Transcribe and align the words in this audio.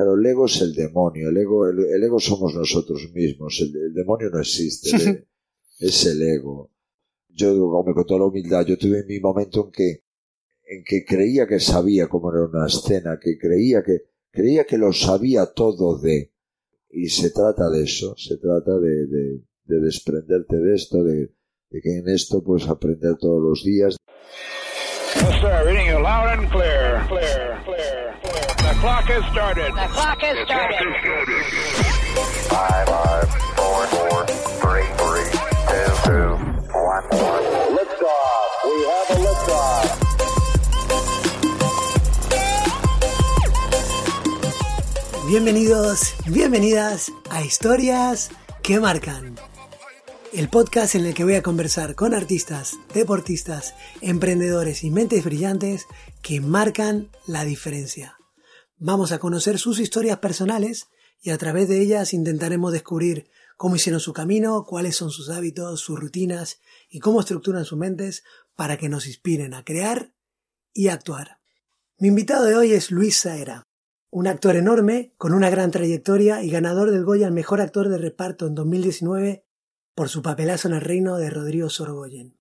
Claro, 0.00 0.14
el 0.14 0.24
ego 0.24 0.46
es 0.46 0.62
el 0.62 0.72
demonio, 0.72 1.28
el 1.28 1.36
ego, 1.36 1.68
el, 1.68 2.02
ego 2.02 2.18
somos 2.18 2.54
nosotros 2.54 3.10
mismos, 3.12 3.60
el, 3.60 3.92
demonio 3.92 4.30
no 4.30 4.40
existe, 4.40 5.26
es 5.78 6.06
el 6.06 6.22
ego. 6.22 6.70
Yo, 7.28 7.52
como 7.52 7.92
con 7.92 8.06
toda 8.06 8.20
la 8.20 8.26
humildad, 8.26 8.64
yo 8.64 8.78
tuve 8.78 9.04
mi 9.04 9.20
momento 9.20 9.66
en 9.66 9.72
que, 9.72 10.04
en 10.64 10.84
que 10.86 11.04
creía 11.04 11.46
que 11.46 11.60
sabía 11.60 12.08
cómo 12.08 12.32
era 12.32 12.46
una 12.46 12.66
escena, 12.66 13.18
que 13.20 13.36
creía 13.36 13.82
que, 13.82 14.04
creía 14.30 14.64
que 14.64 14.78
lo 14.78 14.90
sabía 14.94 15.52
todo 15.52 15.98
de, 15.98 16.32
y 16.88 17.10
se 17.10 17.28
trata 17.28 17.68
de 17.68 17.82
eso, 17.82 18.16
se 18.16 18.38
trata 18.38 18.78
de, 18.78 19.06
de, 19.06 19.42
de 19.64 19.80
desprenderte 19.80 20.56
de 20.60 20.76
esto, 20.76 21.04
de, 21.04 21.34
de 21.68 21.80
que 21.82 21.98
en 21.98 22.08
esto 22.08 22.42
puedes 22.42 22.66
aprender 22.70 23.18
todos 23.18 23.42
los 23.42 23.62
días. 23.62 23.96
Yes, 27.10 27.10
sir. 27.10 27.29
Clock 28.80 29.04
has 29.04 29.24
started. 29.30 29.72
The 29.74 29.88
clock 29.92 30.20
has 30.22 30.36
started. 30.48 30.92
Five, 32.48 32.88
five, 32.88 33.28
four, 33.60 33.86
four, 33.92 34.26
three, 34.64 34.88
three, 35.00 35.28
two, 35.68 35.92
two, 36.08 36.30
one, 36.72 37.04
one. 37.12 37.44
Liftoff. 37.76 38.48
We 38.64 38.76
have 38.88 39.08
a 39.10 39.18
liftoff. 39.26 39.84
Bienvenidos, 45.28 46.14
bienvenidas 46.26 47.12
a 47.30 47.42
Historias 47.42 48.30
que 48.62 48.80
Marcan 48.80 49.36
el 50.32 50.48
podcast 50.48 50.94
en 50.94 51.06
el 51.06 51.14
que 51.14 51.24
voy 51.24 51.34
a 51.34 51.42
conversar 51.42 51.96
con 51.96 52.14
artistas, 52.14 52.76
deportistas, 52.94 53.74
emprendedores 54.00 54.84
y 54.84 54.90
mentes 54.90 55.24
brillantes 55.24 55.86
que 56.22 56.40
marcan 56.40 57.08
la 57.26 57.44
diferencia. 57.44 58.19
Vamos 58.82 59.12
a 59.12 59.18
conocer 59.18 59.58
sus 59.58 59.78
historias 59.78 60.20
personales 60.20 60.88
y 61.20 61.28
a 61.28 61.36
través 61.36 61.68
de 61.68 61.82
ellas 61.82 62.14
intentaremos 62.14 62.72
descubrir 62.72 63.28
cómo 63.58 63.76
hicieron 63.76 64.00
su 64.00 64.14
camino, 64.14 64.64
cuáles 64.64 64.96
son 64.96 65.10
sus 65.10 65.28
hábitos, 65.28 65.82
sus 65.82 66.00
rutinas 66.00 66.60
y 66.88 66.98
cómo 66.98 67.20
estructuran 67.20 67.66
sus 67.66 67.76
mentes 67.76 68.24
para 68.56 68.78
que 68.78 68.88
nos 68.88 69.06
inspiren 69.06 69.52
a 69.52 69.66
crear 69.66 70.14
y 70.72 70.88
actuar. 70.88 71.40
Mi 71.98 72.08
invitado 72.08 72.46
de 72.46 72.56
hoy 72.56 72.72
es 72.72 72.90
Luis 72.90 73.18
Saera, 73.18 73.68
un 74.08 74.26
actor 74.26 74.56
enorme 74.56 75.12
con 75.18 75.34
una 75.34 75.50
gran 75.50 75.70
trayectoria 75.70 76.42
y 76.42 76.48
ganador 76.48 76.90
del 76.90 77.04
Goya 77.04 77.26
al 77.26 77.34
mejor 77.34 77.60
actor 77.60 77.90
de 77.90 77.98
reparto 77.98 78.46
en 78.46 78.54
2019 78.54 79.44
por 79.94 80.08
su 80.08 80.22
papelazo 80.22 80.68
en 80.68 80.74
el 80.76 80.80
reino 80.80 81.18
de 81.18 81.28
Rodrigo 81.28 81.68
Sorgoyen. 81.68 82.40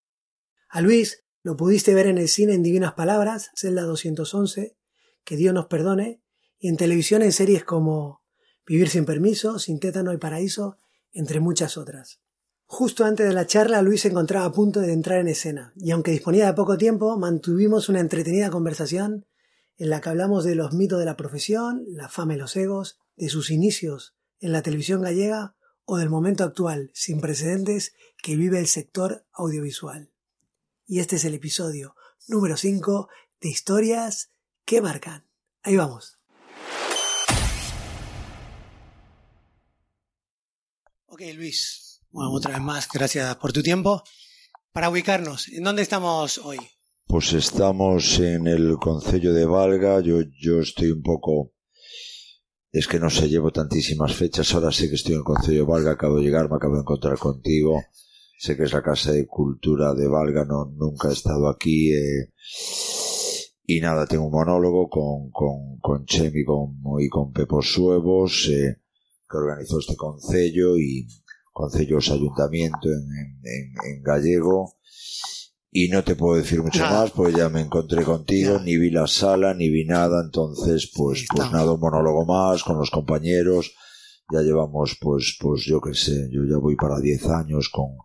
A 0.70 0.80
Luis 0.80 1.26
lo 1.44 1.58
pudiste 1.58 1.94
ver 1.94 2.08
en 2.08 2.18
el 2.18 2.30
cine 2.30 2.53
en 2.53 2.64
Divinas 2.64 2.94
Palabras, 2.94 3.52
Celda 3.56 3.81
211, 3.81 4.78
Que 5.26 5.36
Dios 5.36 5.53
nos 5.53 5.66
perdone, 5.66 6.22
y 6.60 6.68
en 6.68 6.78
televisión 6.78 7.22
en 7.22 7.32
series 7.32 7.64
como 7.64 8.22
Vivir 8.66 8.90
sin 8.90 9.06
permiso, 9.06 9.58
Sin 9.58 9.80
tétano 9.80 10.14
y 10.14 10.18
paraíso, 10.18 10.78
entre 11.12 11.40
muchas 11.40 11.76
otras. 11.76 12.20
Justo 12.66 13.04
antes 13.04 13.28
de 13.28 13.34
la 13.34 13.48
charla, 13.48 13.82
Luis 13.82 14.02
se 14.02 14.10
encontraba 14.10 14.46
a 14.46 14.52
punto 14.52 14.80
de 14.80 14.94
entrar 14.94 15.20
en 15.20 15.28
escena, 15.28 15.74
y 15.76 15.90
aunque 15.90 16.12
disponía 16.12 16.46
de 16.46 16.54
poco 16.54 16.78
tiempo, 16.78 17.18
mantuvimos 17.18 17.90
una 17.90 18.00
entretenida 18.00 18.52
conversación 18.52 19.26
en 19.78 19.90
la 19.90 20.02
que 20.02 20.10
hablamos 20.10 20.44
de 20.44 20.54
los 20.54 20.74
mitos 20.74 21.00
de 21.00 21.06
la 21.06 21.18
profesión, 21.18 21.84
la 21.88 22.10
fama 22.10 22.36
y 22.36 22.38
los 22.38 22.56
egos, 22.56 23.00
de 23.16 23.30
sus 23.30 23.50
inicios 23.50 24.14
en 24.40 24.52
la 24.52 24.62
televisión 24.62 25.02
gallega 25.02 25.56
o 25.86 25.98
del 25.98 26.10
momento 26.10 26.44
actual 26.44 26.92
sin 26.94 27.22
precedentes 27.22 27.94
que 28.22 28.36
vive 28.36 28.60
el 28.60 28.68
sector 28.68 29.26
audiovisual. 29.34 30.12
Y 30.86 31.00
este 31.00 31.16
es 31.16 31.26
el 31.26 31.34
episodio 31.34 31.96
número 32.28 32.56
5 32.56 33.10
de 33.42 33.50
historias 33.50 34.32
que 34.66 34.82
marcan. 34.82 35.28
Ahí 35.64 35.76
vamos. 35.76 36.19
Ok, 41.12 41.22
Luis. 41.36 42.02
Bueno, 42.12 42.32
otra 42.32 42.54
vez 42.54 42.62
más, 42.62 42.88
gracias 42.94 43.36
por 43.38 43.52
tu 43.52 43.64
tiempo. 43.64 44.03
Para 44.72 44.90
ubicarnos, 44.90 45.47
¿en 45.50 45.64
dónde 45.64 45.81
estamos 45.81 46.38
hoy? 46.38 46.58
Pues 47.08 47.34
estamos 47.34 48.20
en 48.20 48.46
el 48.46 48.78
Concello 48.78 49.34
de 49.34 49.46
Valga. 49.46 50.02
Yo, 50.02 50.22
yo 50.40 50.59
estoy 50.59 50.92
un 50.92 51.02
poco 51.02 51.53
es 52.72 52.88
que 52.88 53.00
no 53.00 53.09
sé, 53.09 53.28
llevo 53.28 53.52
tantísimas 53.52 54.14
fechas. 54.14 54.53
Ahora 54.53 54.72
sé 54.72 54.88
que 54.90 54.96
estoy 54.96 55.16
en 55.16 55.24
Concello 55.24 55.66
Valga, 55.66 55.94
acabo 55.94 56.18
de 56.18 56.24
llegar, 56.24 56.48
me 56.50 56.58
acabo 56.58 56.75
de 56.75 56.81
encontrar 56.81 57.18
contigo. 57.18 57.81
Sé 58.38 58.56
que 58.56 58.64
es 58.64 58.74
la 58.74 58.84
Casa 58.84 59.12
de 59.12 59.25
Cultura 59.25 59.96
de 59.96 60.08
Valga, 60.08 60.46
no, 60.46 60.66
nunca 60.66 61.09
he 61.09 61.14
estado 61.14 61.50
aquí. 61.50 61.92
Eh, 61.92 62.31
y 63.66 63.81
nada, 63.81 64.06
tengo 64.06 64.25
un 64.25 64.31
monólogo 64.31 64.88
con, 64.88 65.31
con, 65.31 65.80
con 65.80 66.06
Chemi 66.06 66.46
con, 66.46 66.80
y 67.00 67.09
con 67.09 67.34
Pepo 67.34 67.64
Suevos, 67.64 68.48
eh, 68.50 68.78
que 69.29 69.38
organizó 69.38 69.79
este 69.79 69.95
concello 69.95 70.78
y 70.78 71.07
concellos 71.51 72.09
ayuntamiento 72.09 72.88
en, 72.90 73.41
en, 73.44 73.95
en 73.95 74.03
gallego. 74.03 74.75
Y 75.72 75.90
no 75.90 76.03
te 76.03 76.16
puedo 76.16 76.35
decir 76.35 76.63
mucho 76.63 76.81
más 76.81 77.12
porque 77.12 77.38
ya 77.38 77.50
me 77.50 77.62
encontré 77.62 78.03
contigo, 78.03 78.59
ni 78.59 78.78
vi 78.78 78.89
la 78.89 79.06
sala, 79.06 79.53
ni 79.53 79.69
vi 79.69 79.85
nada, 79.85 80.23
entonces 80.25 80.91
pues, 80.95 81.28
pues 81.34 81.51
nada, 81.51 81.72
un 81.72 81.79
monólogo 81.79 82.25
más 82.25 82.63
con 82.63 82.79
los 82.79 82.89
compañeros, 82.89 83.75
ya 84.34 84.41
llevamos 84.41 84.97
pues, 85.00 85.38
pues 85.39 85.66
yo 85.66 85.79
qué 85.79 85.94
sé, 85.94 86.28
yo 86.31 86.41
ya 86.50 86.57
voy 86.57 86.75
para 86.75 87.00
10 87.00 87.28
años 87.28 87.69
con, 87.69 87.97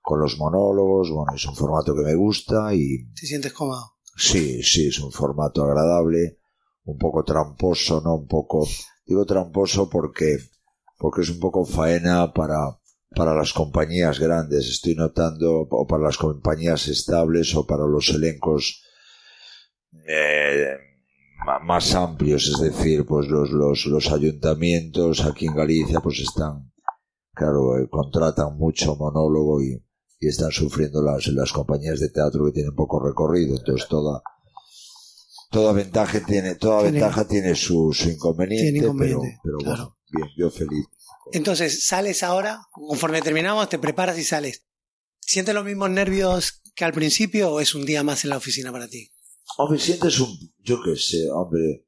con 0.00 0.20
los 0.20 0.38
monólogos, 0.38 1.10
bueno, 1.10 1.34
es 1.34 1.44
un 1.46 1.54
formato 1.54 1.94
que 1.94 2.02
me 2.02 2.14
gusta 2.14 2.74
y... 2.74 3.12
¿Te 3.12 3.26
sientes 3.26 3.52
cómodo? 3.52 3.92
Sí, 4.16 4.62
sí, 4.62 4.88
es 4.88 4.98
un 4.98 5.12
formato 5.12 5.64
agradable, 5.64 6.40
un 6.84 6.98
poco 6.98 7.24
tramposo, 7.24 8.00
¿no? 8.00 8.16
Un 8.16 8.26
poco, 8.26 8.66
digo 9.06 9.24
tramposo 9.24 9.88
porque, 9.88 10.38
porque 11.02 11.22
es 11.22 11.30
un 11.30 11.40
poco 11.40 11.64
faena 11.64 12.32
para, 12.32 12.78
para 13.16 13.34
las 13.34 13.52
compañías 13.52 14.20
grandes, 14.20 14.68
estoy 14.68 14.94
notando, 14.94 15.66
o 15.68 15.84
para 15.84 16.04
las 16.04 16.16
compañías 16.16 16.86
estables 16.86 17.56
o 17.56 17.66
para 17.66 17.84
los 17.88 18.08
elencos 18.10 18.84
eh, 20.06 20.76
más 21.64 21.96
amplios, 21.96 22.46
es 22.46 22.60
decir, 22.60 23.04
pues 23.04 23.26
los, 23.26 23.50
los, 23.50 23.84
los 23.86 24.12
ayuntamientos 24.12 25.26
aquí 25.26 25.46
en 25.46 25.56
Galicia 25.56 25.98
pues 25.98 26.20
están, 26.20 26.72
claro, 27.34 27.78
eh, 27.78 27.88
contratan 27.90 28.56
mucho 28.56 28.94
monólogo 28.94 29.60
y, 29.60 29.84
y 30.20 30.28
están 30.28 30.52
sufriendo 30.52 31.02
las, 31.02 31.26
las 31.26 31.52
compañías 31.52 31.98
de 31.98 32.10
teatro 32.10 32.44
que 32.44 32.52
tienen 32.52 32.76
poco 32.76 33.04
recorrido, 33.04 33.56
entonces 33.56 33.88
toda, 33.88 34.22
toda 35.50 35.72
ventaja 35.72 36.24
tiene, 36.24 36.54
toda 36.54 36.84
ventaja 36.84 37.26
tiene 37.26 37.56
su, 37.56 37.92
su 37.92 38.08
inconveniente, 38.08 38.88
pero, 38.96 39.20
pero 39.42 39.58
bueno, 39.64 39.96
bien, 40.12 40.28
yo 40.36 40.50
feliz 40.50 40.86
entonces, 41.30 41.86
sales 41.86 42.22
ahora, 42.22 42.66
conforme 42.70 43.22
terminamos, 43.22 43.68
te 43.68 43.78
preparas 43.78 44.18
y 44.18 44.24
sales. 44.24 44.66
¿Sientes 45.20 45.54
los 45.54 45.64
mismos 45.64 45.90
nervios 45.90 46.62
que 46.74 46.84
al 46.84 46.92
principio 46.92 47.52
o 47.52 47.60
es 47.60 47.74
un 47.74 47.86
día 47.86 48.02
más 48.02 48.24
en 48.24 48.30
la 48.30 48.36
oficina 48.38 48.72
para 48.72 48.88
ti? 48.88 49.10
Hombre, 49.58 49.78
sientes 49.78 50.18
un, 50.18 50.36
yo 50.58 50.82
qué 50.82 50.96
sé, 50.96 51.30
hombre, 51.30 51.86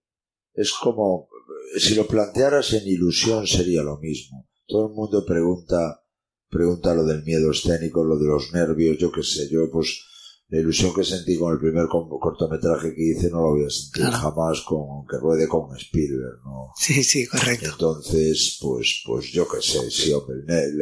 es 0.53 0.73
como, 0.73 1.29
si 1.77 1.95
lo 1.95 2.07
plantearas 2.07 2.73
en 2.75 2.87
ilusión 2.87 3.47
sería 3.47 3.83
lo 3.83 3.99
mismo. 3.99 4.49
Todo 4.67 4.89
el 4.89 4.95
mundo 4.95 5.25
pregunta, 5.27 6.05
pregunta 6.49 6.95
lo 6.95 7.05
del 7.05 7.25
miedo 7.25 7.51
escénico, 7.51 8.05
lo 8.05 8.19
de 8.19 8.27
los 8.27 8.53
nervios, 8.53 8.99
yo 8.99 9.11
qué 9.11 9.23
sé, 9.23 9.49
yo 9.51 9.71
pues 9.71 10.01
la 10.49 10.60
ilusión 10.60 10.94
que 10.94 11.05
sentí 11.05 11.38
con 11.38 11.53
el 11.53 11.59
primer 11.59 11.87
cortometraje 11.88 12.94
que 12.94 13.03
hice 13.03 13.31
no 13.31 13.38
la 13.38 13.50
voy 13.50 13.65
a 13.65 13.71
sentir 13.71 14.05
jamás 14.05 14.60
con 14.62 15.06
que 15.06 15.16
ruede 15.16 15.49
con 15.49 15.75
Spielberg, 15.77 16.41
¿no? 16.44 16.71
Sí, 16.77 17.03
sí, 17.03 17.27
correcto. 17.27 17.71
Entonces, 17.72 18.59
pues, 18.60 19.03
pues 19.06 19.32
yo 19.32 19.49
qué 19.49 19.62
sé, 19.62 19.91
sí, 19.91 20.12
hombre, 20.12 20.37
el, 20.47 20.81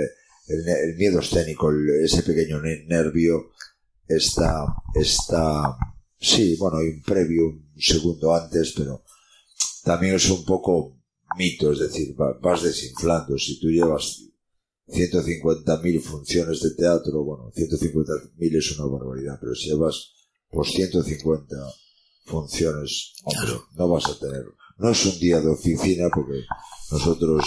el, 0.48 0.96
miedo 0.96 1.20
escénico, 1.20 1.70
ese 2.02 2.22
pequeño 2.22 2.60
nervio 2.60 3.52
está, 4.06 4.66
está, 4.94 5.76
sí, 6.18 6.56
bueno, 6.56 6.78
hay 6.78 6.88
un 6.88 7.02
previo, 7.02 7.46
un 7.46 7.80
segundo 7.80 8.34
antes, 8.34 8.74
pero 8.76 9.04
también 9.84 10.16
es 10.16 10.28
un 10.28 10.44
poco 10.44 10.98
mito, 11.36 11.72
es 11.72 11.78
decir, 11.78 12.15
vas 12.16 12.62
desinflando, 12.62 13.38
si 13.38 13.58
tú 13.60 13.68
llevas 13.68 14.22
150.000 14.88 16.00
funciones 16.00 16.60
de 16.60 16.74
teatro, 16.74 17.24
bueno, 17.24 17.50
150.000 17.54 18.56
es 18.56 18.78
una 18.78 18.90
barbaridad, 18.90 19.38
pero 19.40 19.54
si 19.54 19.68
llevas 19.68 20.12
pues 20.50 20.68
150 20.70 21.56
funciones, 22.26 23.14
hombre, 23.24 23.52
no 23.76 23.88
vas 23.88 24.06
a 24.06 24.18
tener. 24.18 24.44
No 24.78 24.90
es 24.90 25.06
un 25.06 25.18
día 25.18 25.40
de 25.40 25.48
oficina 25.48 26.08
porque 26.14 26.42
nosotros 26.90 27.44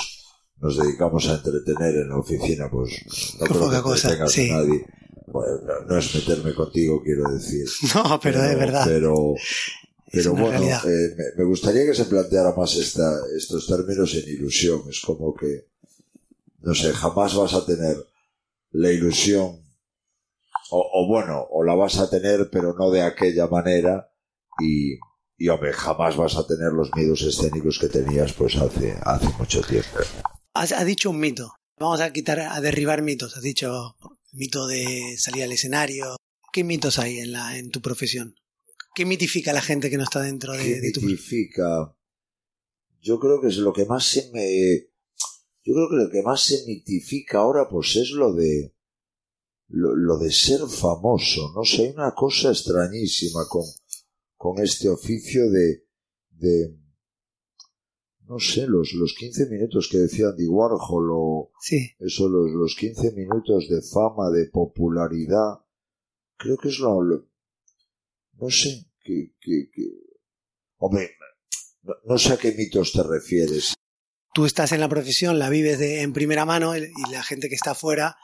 nos 0.57 0.77
dedicamos 0.77 1.27
a 1.27 1.35
entretener 1.35 1.95
en 1.95 2.09
la 2.09 2.17
oficina, 2.17 2.69
pues 2.71 2.91
no 3.39 3.45
creo 3.45 3.69
que 3.69 3.81
cosa, 3.81 4.09
tengas 4.09 4.37
nadie. 4.37 4.85
Bueno, 5.27 5.59
no, 5.87 5.97
es 5.97 6.15
meterme 6.15 6.53
contigo, 6.53 7.01
quiero 7.03 7.29
decir. 7.31 7.65
No, 7.95 8.19
pero, 8.21 8.41
de 8.41 8.55
verdad. 8.55 8.83
Pero, 8.85 9.33
pero 10.11 10.33
bueno, 10.33 10.63
eh, 10.63 11.15
me, 11.17 11.23
me, 11.37 11.43
gustaría 11.43 11.85
que 11.85 11.93
se 11.93 12.05
planteara 12.05 12.53
más 12.55 12.75
esta, 12.75 13.11
estos 13.35 13.67
términos 13.67 14.13
en 14.15 14.29
ilusión. 14.29 14.81
Es 14.89 15.01
como 15.01 15.33
que 15.33 15.67
no 16.65 16.73
sé, 16.73 16.91
jamás 16.94 17.35
vas 17.35 17.53
a 17.53 17.65
tener 17.65 17.95
la 18.71 18.91
ilusión, 18.91 19.62
o, 20.71 21.07
bueno, 21.07 21.45
o 21.51 21.63
la 21.63 21.75
vas 21.75 22.00
a 22.00 22.09
tener, 22.09 22.50
pero 22.51 22.73
no 22.73 22.89
de 22.89 23.03
aquella 23.03 23.45
manera, 23.47 24.12
y, 24.59 24.97
y 25.38 25.47
hombre, 25.50 25.71
jamás 25.73 26.17
vas 26.17 26.35
a 26.35 26.47
tener 26.47 26.73
los 26.73 26.89
miedos 26.95 27.21
escénicos 27.21 27.77
que 27.79 27.88
tenías 27.88 28.33
pues 28.33 28.56
hace, 28.56 28.97
hace 29.03 29.27
mucho 29.38 29.62
tiempo. 29.62 30.00
Has, 30.56 30.71
has 30.71 30.85
dicho 30.85 31.12
un 31.12 31.19
mito. 31.19 31.53
Vamos 31.77 32.01
a 32.01 32.12
quitar, 32.12 32.39
a 32.39 32.59
derribar 32.62 33.03
mitos. 33.03 33.38
Has 33.38 33.44
dicho 33.44 33.95
el 34.01 34.39
mito 34.39 34.65
de 34.65 35.15
salir 35.19 35.44
al 35.44 35.51
escenario. 35.51 36.15
¿Qué 36.51 36.63
mitos 36.63 36.97
hay 36.97 37.19
en, 37.19 37.31
la, 37.31 37.57
en 37.59 37.69
tu 37.69 37.81
profesión? 37.81 38.35
¿Qué 38.95 39.06
mitifica 39.06 39.51
a 39.51 39.53
la 39.53 39.61
gente 39.61 39.89
que 39.89 39.97
no 39.97 40.03
está 40.03 40.21
dentro 40.21 40.53
de, 40.53 40.63
¿Qué 40.63 40.81
de 40.81 40.91
tu 40.94 41.01
mitifica? 41.01 41.95
Yo 43.01 43.19
creo 43.19 43.39
que 43.39 43.50
es 43.50 43.57
lo 43.57 43.71
que 43.71 43.85
más 43.85 44.06
se 44.06 44.31
me... 44.31 44.94
Yo 45.65 45.73
creo 45.73 45.89
que 45.89 45.95
lo 46.06 46.09
que 46.09 46.21
más 46.21 46.41
se 46.44 46.65
mitifica 46.65 47.39
ahora 47.39 47.67
pues 47.69 47.95
es 47.97 48.12
lo 48.12 48.33
de... 48.33 48.73
Lo, 49.67 49.95
lo 49.95 50.17
de 50.19 50.31
ser 50.31 50.62
famoso, 50.69 51.51
no 51.56 51.63
sé, 51.63 51.88
hay 51.88 51.89
una 51.89 52.13
cosa 52.13 52.50
extrañísima 52.51 53.47
con, 53.50 53.63
con 54.38 54.63
este 54.63 54.88
oficio 54.89 55.50
de, 55.50 55.88
de 56.29 56.77
no 58.27 58.39
sé, 58.39 58.65
los, 58.67 58.94
los 58.94 59.13
15 59.13 59.47
minutos 59.47 59.88
que 59.91 59.97
decía 60.00 60.29
Andy 60.29 60.47
Warhol 60.47 61.09
o 61.13 61.51
Sí, 61.59 61.91
eso, 62.00 62.27
los, 62.27 62.51
los 62.51 62.75
15 62.75 63.11
minutos 63.13 63.68
de 63.69 63.81
fama, 63.81 64.29
de 64.31 64.45
popularidad, 64.50 65.59
creo 66.38 66.57
que 66.57 66.69
es 66.69 66.79
lo, 66.79 67.01
lo- 67.01 67.27
no 68.33 68.50
sé, 68.50 68.85
que, 69.01 69.33
que, 69.39 69.69
que- 69.71 70.00
hombre, 70.77 71.11
no, 71.83 71.94
no 72.06 72.18
sé 72.18 72.33
a 72.33 72.38
qué 72.38 72.51
mitos 72.53 72.91
te 72.94 73.03
refieres. 73.03 73.75
Tú 74.35 74.45
estás 74.45 74.73
en 74.73 74.81
la 74.81 74.89
profesión, 74.89 75.39
la 75.39 75.49
vives 75.49 75.79
de, 75.79 76.01
en 76.01 76.11
primera 76.11 76.43
mano 76.43 76.75
y 76.75 76.91
la 77.09 77.23
gente 77.23 77.47
que 77.47 77.55
está 77.55 77.71
afuera 77.71 78.17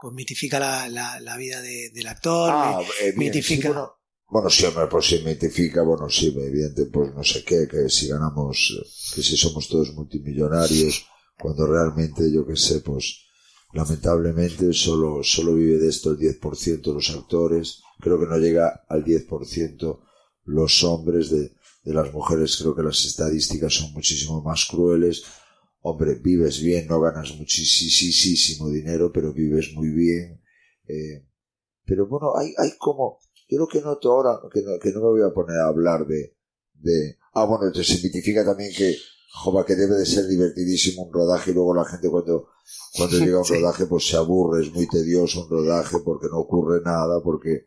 pues 0.00 0.14
mitifica 0.14 0.58
la, 0.58 0.88
la, 0.88 1.20
la 1.20 1.36
vida 1.36 1.60
de- 1.60 1.90
del 1.90 2.06
actor. 2.06 2.50
Ah, 2.50 2.80
eh, 3.02 3.12
bien, 3.14 3.18
mitifica. 3.18 3.68
sí, 3.68 3.68
bueno, 3.68 3.92
bueno, 4.30 4.48
sí, 4.48 4.64
hombre, 4.64 4.86
pues 4.90 5.06
sí, 5.06 5.22
mitifica, 5.22 5.82
bueno, 5.82 6.08
sí, 6.08 6.34
evidente, 6.34 6.86
pues 6.86 7.14
no 7.14 7.22
sé 7.22 7.44
qué, 7.44 7.68
que 7.70 7.90
si 7.90 8.08
ganamos, 8.08 9.12
que 9.14 9.22
si 9.22 9.36
somos 9.36 9.68
todos 9.68 9.92
multimillonarios, 9.92 11.04
cuando 11.38 11.66
realmente, 11.66 12.32
yo 12.32 12.46
qué 12.46 12.56
sé, 12.56 12.80
pues 12.80 13.26
lamentablemente 13.74 14.72
solo, 14.72 15.22
solo 15.22 15.54
vive 15.54 15.78
de 15.78 15.88
esto 15.90 16.12
el 16.12 16.18
10% 16.18 16.94
los 16.94 17.10
actores, 17.10 17.82
creo 18.00 18.18
que 18.18 18.26
no 18.26 18.38
llega 18.38 18.84
al 18.88 19.04
10% 19.04 20.00
los 20.44 20.82
hombres 20.84 21.28
de, 21.30 21.52
de 21.84 21.92
las 21.94 22.10
mujeres, 22.12 22.56
creo 22.56 22.74
que 22.74 22.82
las 22.82 23.04
estadísticas 23.04 23.74
son 23.74 23.92
muchísimo 23.92 24.42
más 24.42 24.64
crueles. 24.64 25.22
Hombre, 25.82 26.14
vives 26.16 26.60
bien, 26.62 26.86
no 26.88 27.00
ganas 27.00 27.34
muchísimo 27.38 28.68
dinero, 28.68 29.10
pero 29.12 29.32
vives 29.32 29.72
muy 29.74 29.88
bien. 29.90 30.42
eh, 30.88 31.26
pero 31.86 32.06
bueno, 32.06 32.36
hay, 32.36 32.52
hay 32.58 32.72
como, 32.78 33.18
yo 33.48 33.58
lo 33.58 33.66
que 33.66 33.80
noto 33.80 34.12
ahora, 34.12 34.38
que 34.52 34.62
no, 34.62 34.78
que 34.78 34.90
no 34.92 35.00
me 35.00 35.08
voy 35.08 35.22
a 35.22 35.32
poner 35.34 35.56
a 35.58 35.68
hablar 35.68 36.06
de, 36.06 36.36
de, 36.74 37.16
ah, 37.34 37.44
bueno, 37.46 37.66
entonces 37.66 38.00
significa 38.00 38.44
también 38.44 38.72
que, 38.76 38.94
joder, 39.32 39.64
que 39.66 39.74
debe 39.74 39.96
de 39.96 40.06
ser 40.06 40.26
divertidísimo 40.28 41.04
un 41.04 41.12
rodaje 41.12 41.50
y 41.50 41.54
luego 41.54 41.74
la 41.74 41.84
gente 41.84 42.08
cuando, 42.10 42.48
cuando 42.96 43.18
llega 43.18 43.36
a 43.36 43.40
un 43.40 43.44
Sí. 43.46 43.54
rodaje 43.54 43.86
pues 43.86 44.06
se 44.06 44.16
aburre, 44.16 44.62
es 44.62 44.72
muy 44.72 44.86
tedioso 44.86 45.44
un 45.44 45.50
rodaje 45.50 45.96
porque 46.04 46.28
no 46.30 46.38
ocurre 46.40 46.80
nada, 46.84 47.20
porque 47.24 47.66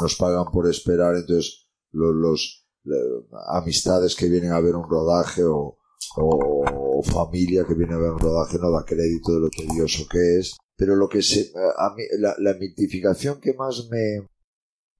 nos 0.00 0.14
pagan 0.16 0.44
por 0.52 0.68
esperar, 0.68 1.16
entonces 1.16 1.66
los, 1.90 2.14
los 2.14 2.66
le- 2.84 3.26
amistades 3.48 4.14
que 4.14 4.28
vienen 4.28 4.52
a 4.52 4.60
ver 4.60 4.76
un 4.76 4.88
rodaje 4.88 5.42
o, 5.44 5.78
o, 6.16 6.64
o 6.98 7.02
familia 7.02 7.64
que 7.66 7.74
viene 7.74 7.94
a 7.94 7.98
ver 7.98 8.10
un 8.10 8.18
rodaje 8.18 8.58
no 8.58 8.70
da 8.70 8.84
crédito 8.84 9.34
de 9.34 9.40
lo 9.40 9.50
tedioso 9.50 10.06
que 10.10 10.38
es. 10.38 10.56
Pero 10.76 10.96
lo 10.96 11.08
que 11.08 11.22
se, 11.22 11.52
a 11.54 11.94
mí, 11.94 12.02
la, 12.18 12.34
la 12.38 12.54
mitificación 12.54 13.40
que 13.40 13.54
más 13.54 13.88
me, 13.90 14.26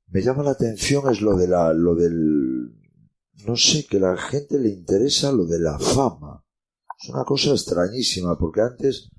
me 0.08 0.22
llama 0.22 0.44
la 0.44 0.52
atención 0.52 1.10
es 1.10 1.20
lo 1.20 1.36
de 1.36 1.48
la, 1.48 1.72
lo 1.72 1.94
del, 1.94 2.72
no 3.46 3.56
sé, 3.56 3.86
que 3.86 3.98
la 3.98 4.16
gente 4.16 4.58
le 4.58 4.70
interesa 4.70 5.32
lo 5.32 5.46
de 5.46 5.58
la 5.58 5.78
fama. 5.78 6.44
Es 7.02 7.08
una 7.08 7.24
cosa 7.24 7.50
extrañísima, 7.50 8.38
porque 8.38 8.60
antes, 8.60 9.10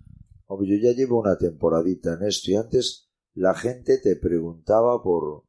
hombre, 0.45 0.69
yo 0.69 0.89
ya 0.89 0.95
llevo 0.95 1.19
una 1.19 1.37
temporadita 1.37 2.13
en 2.13 2.23
esto, 2.23 2.51
y 2.51 2.55
antes 2.55 3.09
la 3.33 3.53
gente 3.53 3.97
te 3.97 4.15
preguntaba 4.15 5.03
por, 5.03 5.43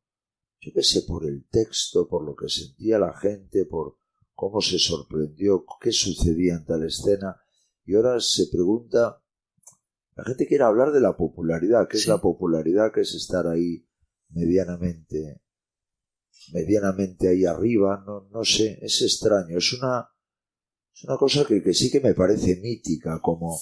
yo 0.60 0.72
qué 0.74 0.82
sé, 0.82 1.02
por 1.02 1.24
el 1.24 1.46
texto, 1.48 2.08
por 2.08 2.24
lo 2.24 2.34
que 2.34 2.48
sentía 2.48 2.98
la 2.98 3.16
gente, 3.16 3.64
por 3.64 3.98
cómo 4.36 4.60
se 4.60 4.78
sorprendió, 4.78 5.64
qué 5.80 5.90
sucedía 5.90 6.54
en 6.54 6.64
tal 6.66 6.84
escena, 6.84 7.40
y 7.86 7.94
ahora 7.94 8.20
se 8.20 8.46
pregunta, 8.52 9.22
la 10.14 10.24
gente 10.24 10.46
quiere 10.46 10.64
hablar 10.64 10.92
de 10.92 11.00
la 11.00 11.16
popularidad, 11.16 11.88
¿qué 11.88 11.96
es 11.96 12.06
la 12.06 12.20
popularidad? 12.20 12.92
¿Qué 12.92 13.00
es 13.00 13.14
estar 13.14 13.46
ahí 13.46 13.88
medianamente, 14.28 15.42
medianamente 16.52 17.28
ahí 17.28 17.46
arriba? 17.46 18.04
No, 18.06 18.28
no 18.30 18.44
sé, 18.44 18.78
es 18.82 19.00
extraño, 19.02 19.56
es 19.56 19.72
una, 19.72 20.08
es 20.94 21.04
una 21.04 21.16
cosa 21.16 21.44
que, 21.46 21.62
que 21.62 21.72
sí 21.72 21.90
que 21.90 22.00
me 22.00 22.14
parece 22.14 22.60
mítica, 22.60 23.20
como, 23.22 23.58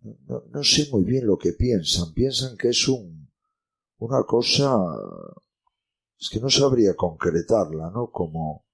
no, 0.00 0.44
no 0.50 0.62
sé 0.62 0.88
muy 0.92 1.04
bien 1.04 1.26
lo 1.26 1.38
que 1.38 1.54
piensan, 1.54 2.12
piensan 2.12 2.56
que 2.56 2.68
es 2.68 2.86
un, 2.86 3.30
una 3.98 4.24
cosa, 4.24 4.76
es 6.20 6.28
que 6.28 6.40
no 6.40 6.50
sabría 6.50 6.94
concretarla, 6.94 7.90
¿no? 7.90 8.10
Como, 8.10 8.67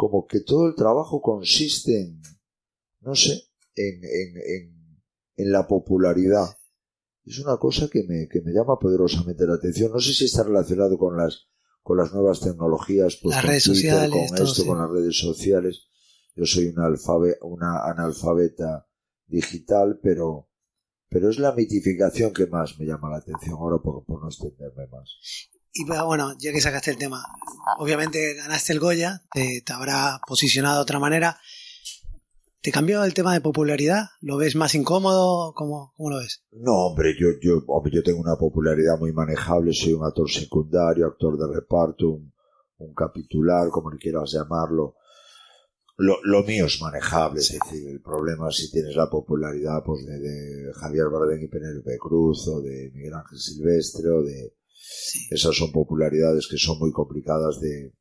como 0.00 0.26
que 0.26 0.40
todo 0.40 0.66
el 0.66 0.74
trabajo 0.74 1.20
consiste 1.20 2.00
en, 2.00 2.22
no 3.00 3.14
sé, 3.14 3.34
en, 3.74 3.96
en, 4.02 4.36
en, 4.38 5.02
en 5.36 5.52
la 5.52 5.68
popularidad. 5.68 6.46
Es 7.22 7.38
una 7.40 7.58
cosa 7.58 7.86
que 7.92 8.04
me, 8.04 8.26
que 8.26 8.40
me 8.40 8.50
llama 8.50 8.78
poderosamente 8.78 9.46
la 9.46 9.56
atención. 9.56 9.92
No 9.92 9.98
sé 10.00 10.14
si 10.14 10.24
está 10.24 10.42
relacionado 10.42 10.96
con 10.96 11.18
las, 11.18 11.50
con 11.82 11.98
las 11.98 12.14
nuevas 12.14 12.40
tecnologías, 12.40 13.18
pues 13.22 13.34
Las 13.34 13.42
con 13.42 13.50
redes 13.50 13.64
Twitter, 13.64 13.82
sociales, 13.82 14.30
con 14.30 14.38
esto, 14.38 14.62
sí. 14.62 14.66
con 14.66 14.78
las 14.78 14.90
redes 14.90 15.18
sociales. 15.18 15.86
Yo 16.34 16.46
soy 16.46 16.68
una, 16.68 16.86
alfabe, 16.86 17.36
una 17.42 17.84
analfabeta 17.84 18.88
digital, 19.26 20.00
pero, 20.02 20.48
pero 21.10 21.28
es 21.28 21.38
la 21.38 21.52
mitificación 21.52 22.32
que 22.32 22.46
más 22.46 22.78
me 22.78 22.86
llama 22.86 23.10
la 23.10 23.18
atención 23.18 23.52
ahora 23.58 23.76
por, 23.82 24.02
por 24.06 24.22
no 24.22 24.28
extenderme 24.28 24.86
más. 24.86 25.10
Y 25.72 25.84
bueno, 25.84 26.32
ya 26.38 26.52
que 26.52 26.60
sacaste 26.60 26.90
el 26.90 26.98
tema, 26.98 27.24
obviamente 27.78 28.34
ganaste 28.34 28.72
el 28.72 28.80
Goya, 28.80 29.22
te, 29.32 29.62
te 29.64 29.72
habrá 29.72 30.20
posicionado 30.26 30.76
de 30.76 30.82
otra 30.82 30.98
manera. 30.98 31.38
¿Te 32.62 32.72
cambió 32.72 33.04
el 33.04 33.14
tema 33.14 33.32
de 33.32 33.40
popularidad? 33.40 34.08
¿Lo 34.20 34.36
ves 34.36 34.54
más 34.54 34.74
incómodo? 34.74 35.54
¿Cómo, 35.54 35.94
cómo 35.96 36.10
lo 36.10 36.18
ves? 36.18 36.42
No, 36.52 36.72
hombre, 36.88 37.14
yo, 37.18 37.28
yo, 37.40 37.62
hombre, 37.68 37.90
yo 37.94 38.02
tengo 38.02 38.20
una 38.20 38.36
popularidad 38.36 38.98
muy 38.98 39.12
manejable, 39.12 39.72
soy 39.72 39.94
un 39.94 40.04
actor 40.04 40.30
secundario, 40.30 41.06
actor 41.06 41.38
de 41.38 41.54
reparto, 41.54 42.10
un, 42.10 42.34
un 42.78 42.92
capitular, 42.94 43.70
como 43.70 43.90
le 43.90 43.98
quieras 43.98 44.32
llamarlo. 44.32 44.96
Lo, 45.96 46.16
lo 46.22 46.42
mío 46.42 46.66
es 46.66 46.80
manejable, 46.82 47.40
Sí. 47.40 47.54
es 47.56 47.60
decir, 47.70 47.88
el 47.88 48.02
problema 48.02 48.48
es 48.50 48.56
si 48.56 48.70
tienes 48.70 48.94
la 48.96 49.08
popularidad 49.08 49.82
pues, 49.84 50.04
de, 50.04 50.18
de 50.18 50.72
Javier 50.74 51.06
Bardem 51.10 51.42
y 51.42 51.48
Penélope 51.48 51.96
Cruz, 51.98 52.46
o 52.48 52.60
de 52.60 52.90
Miguel 52.92 53.14
Ángel 53.14 53.38
Silvestre, 53.38 54.10
o 54.10 54.22
de... 54.22 54.54
Sí. 54.82 55.18
Esas 55.30 55.54
son 55.56 55.70
popularidades 55.72 56.48
que 56.50 56.56
son 56.56 56.78
muy 56.78 56.90
complicadas 56.92 57.60
de, 57.60 57.92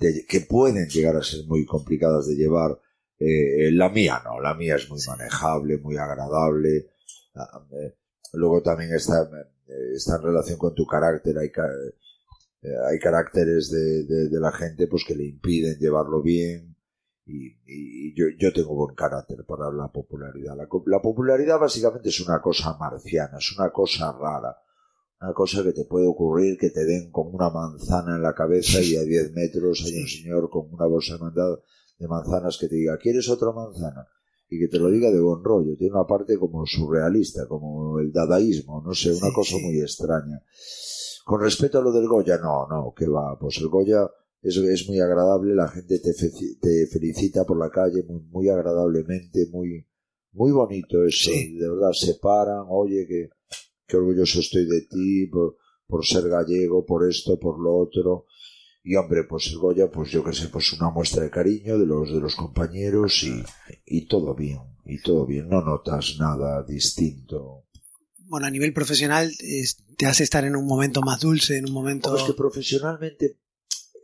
de- 0.00 0.24
que 0.28 0.40
pueden 0.42 0.88
llegar 0.88 1.16
a 1.16 1.22
ser 1.22 1.46
muy 1.46 1.64
complicadas 1.64 2.26
de 2.26 2.34
llevar. 2.36 2.80
Eh, 3.18 3.70
la 3.72 3.88
mía 3.88 4.20
no, 4.24 4.40
la 4.40 4.54
mía 4.54 4.76
es 4.76 4.88
muy 4.90 5.00
manejable, 5.06 5.78
muy 5.78 5.96
agradable. 5.96 6.90
Ah, 7.34 7.66
eh, 7.72 7.94
Luego 8.34 8.60
también 8.62 8.92
está, 8.92 9.22
eh, 9.22 9.94
está 9.94 10.16
en 10.16 10.22
relación 10.22 10.58
con 10.58 10.74
tu 10.74 10.84
carácter. 10.86 11.38
Hay, 11.38 11.48
eh, 11.48 12.68
hay 12.90 12.98
caracteres 12.98 13.70
de, 13.70 14.04
de- 14.04 14.28
de 14.28 14.40
la 14.40 14.52
gente 14.52 14.86
pues 14.86 15.04
que 15.06 15.14
le 15.14 15.24
impiden 15.24 15.78
llevarlo 15.78 16.20
bien. 16.22 16.76
Y, 17.26 17.58
y 17.66 18.14
yo, 18.14 18.26
yo 18.38 18.52
tengo 18.52 18.74
buen 18.74 18.94
carácter 18.94 19.44
para 19.46 19.70
la 19.70 19.88
popularidad. 19.92 20.56
La 20.86 21.00
popularidad 21.02 21.58
básicamente 21.58 22.08
es 22.08 22.20
una 22.20 22.40
cosa 22.40 22.76
marciana, 22.78 23.36
es 23.38 23.54
una 23.58 23.70
cosa 23.70 24.12
rara 24.12 24.56
una 25.20 25.32
cosa 25.34 25.62
que 25.64 25.72
te 25.72 25.84
puede 25.84 26.06
ocurrir 26.06 26.56
que 26.58 26.70
te 26.70 26.84
den 26.84 27.10
con 27.10 27.34
una 27.34 27.50
manzana 27.50 28.16
en 28.16 28.22
la 28.22 28.34
cabeza 28.34 28.80
y 28.80 28.94
a 28.96 29.02
10 29.02 29.32
metros 29.32 29.82
hay 29.84 30.00
un 30.00 30.06
señor 30.08 30.48
con 30.50 30.72
una 30.72 30.86
bolsa 30.86 31.18
de 31.98 32.06
manzanas 32.08 32.56
que 32.58 32.68
te 32.68 32.76
diga, 32.76 32.96
¿quieres 32.98 33.28
otra 33.28 33.50
manzana? 33.52 34.06
Y 34.50 34.58
que 34.60 34.68
te 34.68 34.78
lo 34.78 34.88
diga 34.90 35.10
de 35.10 35.20
buen 35.20 35.42
rollo. 35.44 35.76
Tiene 35.76 35.92
una 35.94 36.06
parte 36.06 36.38
como 36.38 36.64
surrealista, 36.64 37.46
como 37.48 37.98
el 37.98 38.12
dadaísmo, 38.12 38.80
no 38.82 38.94
sé, 38.94 39.10
una 39.10 39.28
Sí, 39.28 39.34
cosa 39.34 39.56
sí. 39.56 39.62
muy 39.64 39.80
extraña. 39.80 40.40
Con 41.24 41.40
respecto 41.42 41.78
a 41.78 41.82
lo 41.82 41.92
del 41.92 42.06
Goya, 42.08 42.38
no, 42.38 42.66
no, 42.68 42.94
que 42.96 43.06
va, 43.08 43.36
pues 43.38 43.58
el 43.58 43.68
Goya 43.68 44.08
es, 44.40 44.56
es 44.56 44.88
muy 44.88 45.00
agradable, 45.00 45.54
la 45.54 45.68
gente 45.68 45.98
te, 45.98 46.14
fe- 46.14 46.30
te 46.62 46.86
felicita 46.86 47.44
por 47.44 47.58
la 47.58 47.68
calle 47.68 48.04
muy, 48.04 48.22
muy 48.30 48.48
agradablemente, 48.48 49.48
muy, 49.50 49.84
muy 50.32 50.52
bonito 50.52 51.04
eso, 51.04 51.30
Sí. 51.30 51.58
de 51.58 51.68
verdad, 51.68 51.90
se 51.92 52.14
paran, 52.14 52.64
oye, 52.70 53.04
que, 53.06 53.28
qué 53.88 53.96
orgulloso 53.96 54.38
estoy 54.40 54.66
de 54.66 54.82
ti 54.82 55.26
por, 55.26 55.56
por 55.86 56.04
ser 56.06 56.28
gallego, 56.28 56.84
por 56.86 57.08
esto, 57.08 57.38
por 57.40 57.58
lo 57.58 57.76
otro. 57.76 58.26
Y 58.84 58.94
hombre, 58.96 59.24
pues 59.28 59.48
el 59.48 59.58
Goya, 59.58 59.90
pues 59.90 60.10
yo 60.10 60.22
que 60.22 60.32
sé, 60.32 60.48
pues 60.48 60.72
una 60.74 60.90
muestra 60.90 61.22
de 61.22 61.30
cariño 61.30 61.78
de 61.78 61.86
los, 61.86 62.12
de 62.12 62.20
los 62.20 62.36
compañeros 62.36 63.22
y, 63.24 63.42
y 63.84 64.06
todo 64.06 64.34
bien, 64.34 64.60
y 64.86 65.00
todo 65.02 65.26
bien, 65.26 65.48
no 65.48 65.60
notas 65.62 66.16
nada 66.18 66.62
distinto. 66.62 67.64
Bueno, 68.18 68.46
a 68.46 68.50
nivel 68.50 68.72
profesional 68.72 69.32
es- 69.40 69.84
te 69.96 70.06
hace 70.06 70.22
estar 70.24 70.44
en 70.44 70.54
un 70.54 70.66
momento 70.66 71.00
más 71.00 71.20
dulce, 71.20 71.56
en 71.58 71.64
un 71.66 71.72
momento... 71.72 72.10
Hombre, 72.10 72.22
es 72.22 72.28
que 72.30 72.34
profesionalmente 72.36 73.38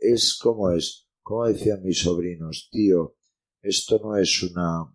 es 0.01 0.37
como 0.41 0.71
es, 0.71 1.07
como 1.21 1.45
decían 1.45 1.81
mis 1.83 1.99
sobrinos, 1.99 2.69
tío, 2.71 3.15
esto 3.61 3.99
no 4.03 4.17
es 4.17 4.43
una, 4.43 4.93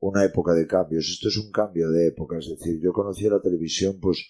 una 0.00 0.24
época 0.24 0.52
de 0.52 0.66
cambios, 0.66 1.08
esto 1.08 1.28
es 1.28 1.36
un 1.38 1.50
cambio 1.50 1.90
de 1.90 2.08
época, 2.08 2.38
es 2.38 2.48
decir, 2.48 2.80
yo 2.80 2.92
conocí 2.92 3.28
la 3.28 3.40
televisión, 3.40 3.98
pues, 4.00 4.26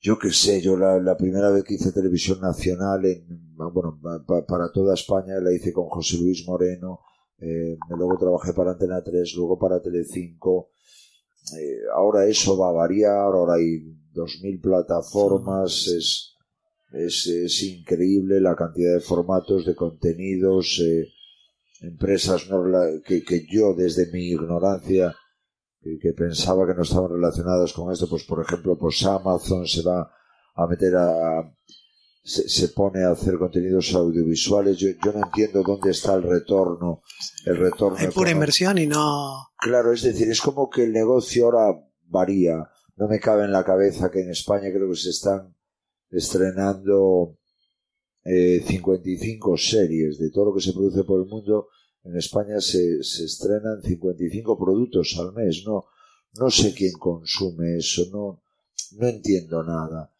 yo 0.00 0.18
qué 0.18 0.30
sé, 0.30 0.62
yo 0.62 0.76
la, 0.76 1.16
primera 1.16 1.50
vez 1.50 1.64
que 1.64 1.74
hice 1.74 1.92
televisión 1.92 2.40
nacional, 2.40 3.04
en, 3.04 3.54
bueno, 3.54 4.00
para 4.24 4.72
toda 4.72 4.94
España 4.94 5.38
la 5.40 5.52
hice 5.52 5.72
con 5.72 5.88
José 5.88 6.16
Luis 6.18 6.46
Moreno, 6.46 7.00
eh, 7.38 7.76
luego 7.90 8.18
trabajé 8.18 8.52
para 8.54 8.72
Antena 8.72 9.02
3, 9.02 9.34
luego 9.36 9.58
para 9.58 9.82
Telecinco, 9.82 10.70
eh, 11.58 11.80
ahora 11.94 12.26
eso 12.26 12.56
va 12.56 12.68
a 12.68 12.72
variar, 12.72 13.32
ahora 13.32 13.54
hay 13.54 13.80
dos 14.12 14.40
mil 14.42 14.60
plataformas, 14.60 15.86
es, 15.88 16.36
es, 16.92 17.26
es, 17.26 17.62
increíble 17.62 18.40
la 18.40 18.54
cantidad 18.54 18.94
de 18.94 19.00
formatos, 19.00 19.64
de 19.64 19.74
contenidos, 19.74 20.80
eh, 20.84 21.08
empresas 21.80 22.46
que, 23.04 23.22
que, 23.24 23.46
yo 23.50 23.74
desde 23.74 24.10
mi 24.12 24.28
ignorancia 24.28 25.14
que, 25.80 26.12
pensaba 26.12 26.66
que 26.66 26.74
no 26.74 26.82
estaban 26.82 27.10
relacionadas 27.10 27.72
con 27.72 27.92
esto, 27.92 28.08
pues 28.08 28.24
por 28.24 28.44
ejemplo, 28.44 28.76
pues 28.78 29.04
Amazon 29.04 29.66
se 29.66 29.82
va 29.82 30.10
a 30.54 30.66
meter 30.66 30.94
a, 30.96 31.54
se, 32.22 32.68
pone 32.68 33.04
a 33.04 33.12
hacer 33.12 33.38
contenidos 33.38 33.94
audiovisuales. 33.94 34.76
Yo, 34.76 34.88
yo, 35.02 35.12
no 35.12 35.24
entiendo 35.24 35.62
dónde 35.62 35.90
está 35.90 36.14
el 36.14 36.22
retorno. 36.22 37.02
El 37.46 37.56
retorno. 37.56 37.98
Hay 37.98 38.08
pura 38.08 38.30
inversión 38.30 38.78
y 38.78 38.86
no. 38.86 39.48
Claro, 39.56 39.92
es 39.92 40.02
decir, 40.02 40.30
es 40.30 40.40
como 40.40 40.68
que 40.68 40.84
el 40.84 40.92
negocio 40.92 41.46
ahora 41.46 41.80
varía. 42.04 42.68
No 42.96 43.08
me 43.08 43.18
cabe 43.18 43.44
en 43.44 43.52
la 43.52 43.64
cabeza 43.64 44.10
que 44.10 44.20
en 44.20 44.30
España 44.30 44.68
creo 44.70 44.90
que 44.90 44.96
se 44.96 45.10
están 45.10 45.56
estrenando 46.10 47.38
eh, 48.24 48.62
55 48.66 49.56
series 49.56 50.18
de 50.18 50.30
todo 50.30 50.46
lo 50.46 50.54
que 50.54 50.60
se 50.60 50.72
produce 50.72 51.04
por 51.04 51.22
el 51.22 51.28
mundo. 51.28 51.68
En 52.04 52.16
España 52.16 52.60
se, 52.60 53.02
se 53.02 53.24
estrenan 53.24 53.82
55 53.82 54.58
productos 54.58 55.16
al 55.18 55.32
mes. 55.32 55.62
No, 55.66 55.84
no 56.38 56.50
sé 56.50 56.74
quién 56.74 56.92
consume 56.92 57.78
eso. 57.78 58.02
No, 58.12 58.42
no 58.92 59.08
entiendo 59.08 59.62
nada. 59.62 60.12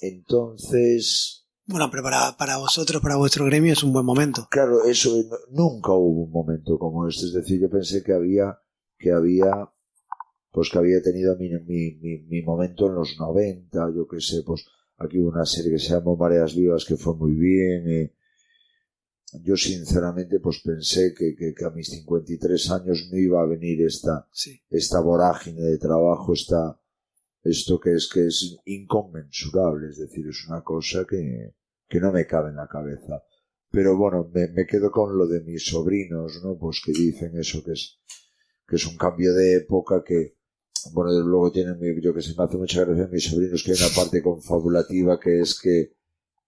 Entonces. 0.00 1.46
Bueno, 1.66 1.88
pero 1.90 2.02
para, 2.02 2.36
para 2.36 2.56
vosotros, 2.56 3.00
para 3.00 3.16
vuestro 3.16 3.44
gremio 3.44 3.72
es 3.72 3.84
un 3.84 3.92
buen 3.92 4.04
momento. 4.04 4.48
Claro, 4.50 4.84
eso 4.84 5.14
nunca 5.50 5.92
hubo 5.92 6.24
un 6.24 6.32
momento 6.32 6.78
como 6.78 7.06
este. 7.06 7.26
Es 7.26 7.32
decir, 7.32 7.60
yo 7.60 7.70
pensé 7.70 8.02
que 8.02 8.12
había, 8.12 8.58
que 8.98 9.12
había, 9.12 9.70
pues 10.50 10.68
que 10.70 10.78
había 10.78 11.00
tenido 11.02 11.36
mi, 11.36 11.48
mi, 11.48 12.18
mi, 12.28 12.42
momento 12.42 12.86
en 12.86 12.96
los 12.96 13.16
90, 13.18 13.92
yo 13.94 14.08
qué 14.08 14.20
sé, 14.20 14.42
pues 14.44 14.64
aquí 15.00 15.18
hubo 15.18 15.30
una 15.30 15.46
serie 15.46 15.72
que 15.72 15.78
se 15.78 15.94
llamó 15.94 16.16
Mareas 16.16 16.54
Vivas 16.54 16.84
que 16.84 16.96
fue 16.96 17.14
muy 17.16 17.32
bien. 17.32 17.90
Eh. 17.90 18.14
Yo 19.42 19.56
sinceramente 19.56 20.40
pues 20.40 20.60
pensé 20.64 21.14
que, 21.14 21.34
que, 21.34 21.54
que, 21.54 21.64
a 21.64 21.70
mis 21.70 21.88
53 21.88 22.70
años 22.70 23.08
no 23.10 23.18
iba 23.18 23.40
a 23.40 23.46
venir 23.46 23.82
esta, 23.82 24.28
esta 24.68 25.00
vorágine 25.00 25.62
de 25.62 25.78
trabajo, 25.78 26.32
esta, 26.32 26.80
esto 27.42 27.78
que 27.78 27.94
es 27.94 28.08
que 28.12 28.26
es 28.26 28.58
inconmensurable, 28.64 29.88
es 29.88 29.98
decir, 29.98 30.26
es 30.28 30.46
una 30.48 30.62
cosa 30.62 31.06
que, 31.08 31.54
que 31.88 32.00
no 32.00 32.12
me 32.12 32.26
cabe 32.26 32.50
en 32.50 32.56
la 32.56 32.68
cabeza. 32.68 33.22
Pero 33.70 33.96
bueno, 33.96 34.28
me, 34.34 34.48
me, 34.48 34.66
quedo 34.66 34.90
con 34.90 35.16
lo 35.16 35.28
de 35.28 35.42
mis 35.42 35.64
sobrinos, 35.64 36.40
¿no? 36.42 36.58
Pues 36.58 36.82
que 36.84 36.90
dicen 36.90 37.38
eso 37.38 37.62
que 37.62 37.72
es, 37.72 38.00
que 38.66 38.76
es 38.76 38.86
un 38.86 38.96
cambio 38.96 39.32
de 39.32 39.58
época 39.58 40.02
que, 40.04 40.39
bueno, 40.92 41.12
luego 41.20 41.50
tienen, 41.50 41.78
yo 42.00 42.14
que 42.14 42.22
se 42.22 42.34
me 42.36 42.44
hace 42.44 42.56
mucha 42.56 42.84
gracia 42.84 43.08
mis 43.10 43.24
sobrinos 43.24 43.62
que 43.62 43.72
hay 43.72 43.78
una 43.78 43.94
parte 43.94 44.22
confabulativa 44.22 45.18
que 45.18 45.40
es 45.40 45.58
que, 45.60 45.92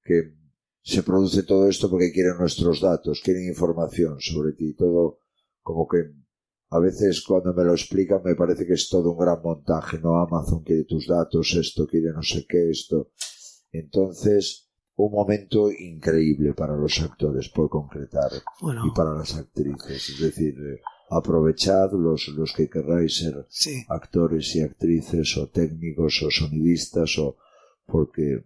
que 0.04 0.34
se 0.82 1.02
produce 1.02 1.42
todo 1.44 1.68
esto 1.68 1.88
porque 1.90 2.12
quieren 2.12 2.38
nuestros 2.38 2.80
datos, 2.80 3.20
quieren 3.22 3.48
información 3.48 4.20
sobre 4.20 4.52
ti, 4.52 4.74
todo 4.74 5.18
como 5.62 5.86
que 5.86 5.98
a 6.70 6.78
veces 6.78 7.22
cuando 7.22 7.52
me 7.52 7.64
lo 7.64 7.72
explican 7.72 8.22
me 8.24 8.34
parece 8.34 8.66
que 8.66 8.72
es 8.74 8.88
todo 8.88 9.12
un 9.12 9.18
gran 9.18 9.42
montaje, 9.42 9.98
¿no? 9.98 10.16
Amazon 10.16 10.62
quiere 10.62 10.84
tus 10.84 11.06
datos, 11.06 11.54
esto 11.54 11.86
quiere 11.86 12.12
no 12.12 12.22
sé 12.22 12.46
qué, 12.48 12.70
esto. 12.70 13.10
Entonces, 13.70 14.70
un 14.96 15.12
momento 15.12 15.70
increíble 15.70 16.54
para 16.54 16.76
los 16.76 17.00
actores 17.00 17.48
por 17.50 17.68
concretar 17.68 18.30
y 18.62 18.90
para 18.94 19.14
las 19.14 19.34
actrices. 19.36 20.08
Es 20.10 20.20
decir, 20.20 20.54
eh, 20.58 20.80
aprovechad 21.12 21.92
los, 21.92 22.28
los 22.28 22.52
que 22.52 22.68
querráis 22.68 23.18
ser 23.18 23.46
actores 23.88 24.54
y 24.56 24.62
actrices 24.62 25.36
o 25.36 25.48
técnicos 25.48 26.22
o 26.22 26.30
sonidistas 26.30 27.18
o 27.18 27.36
porque 27.86 28.44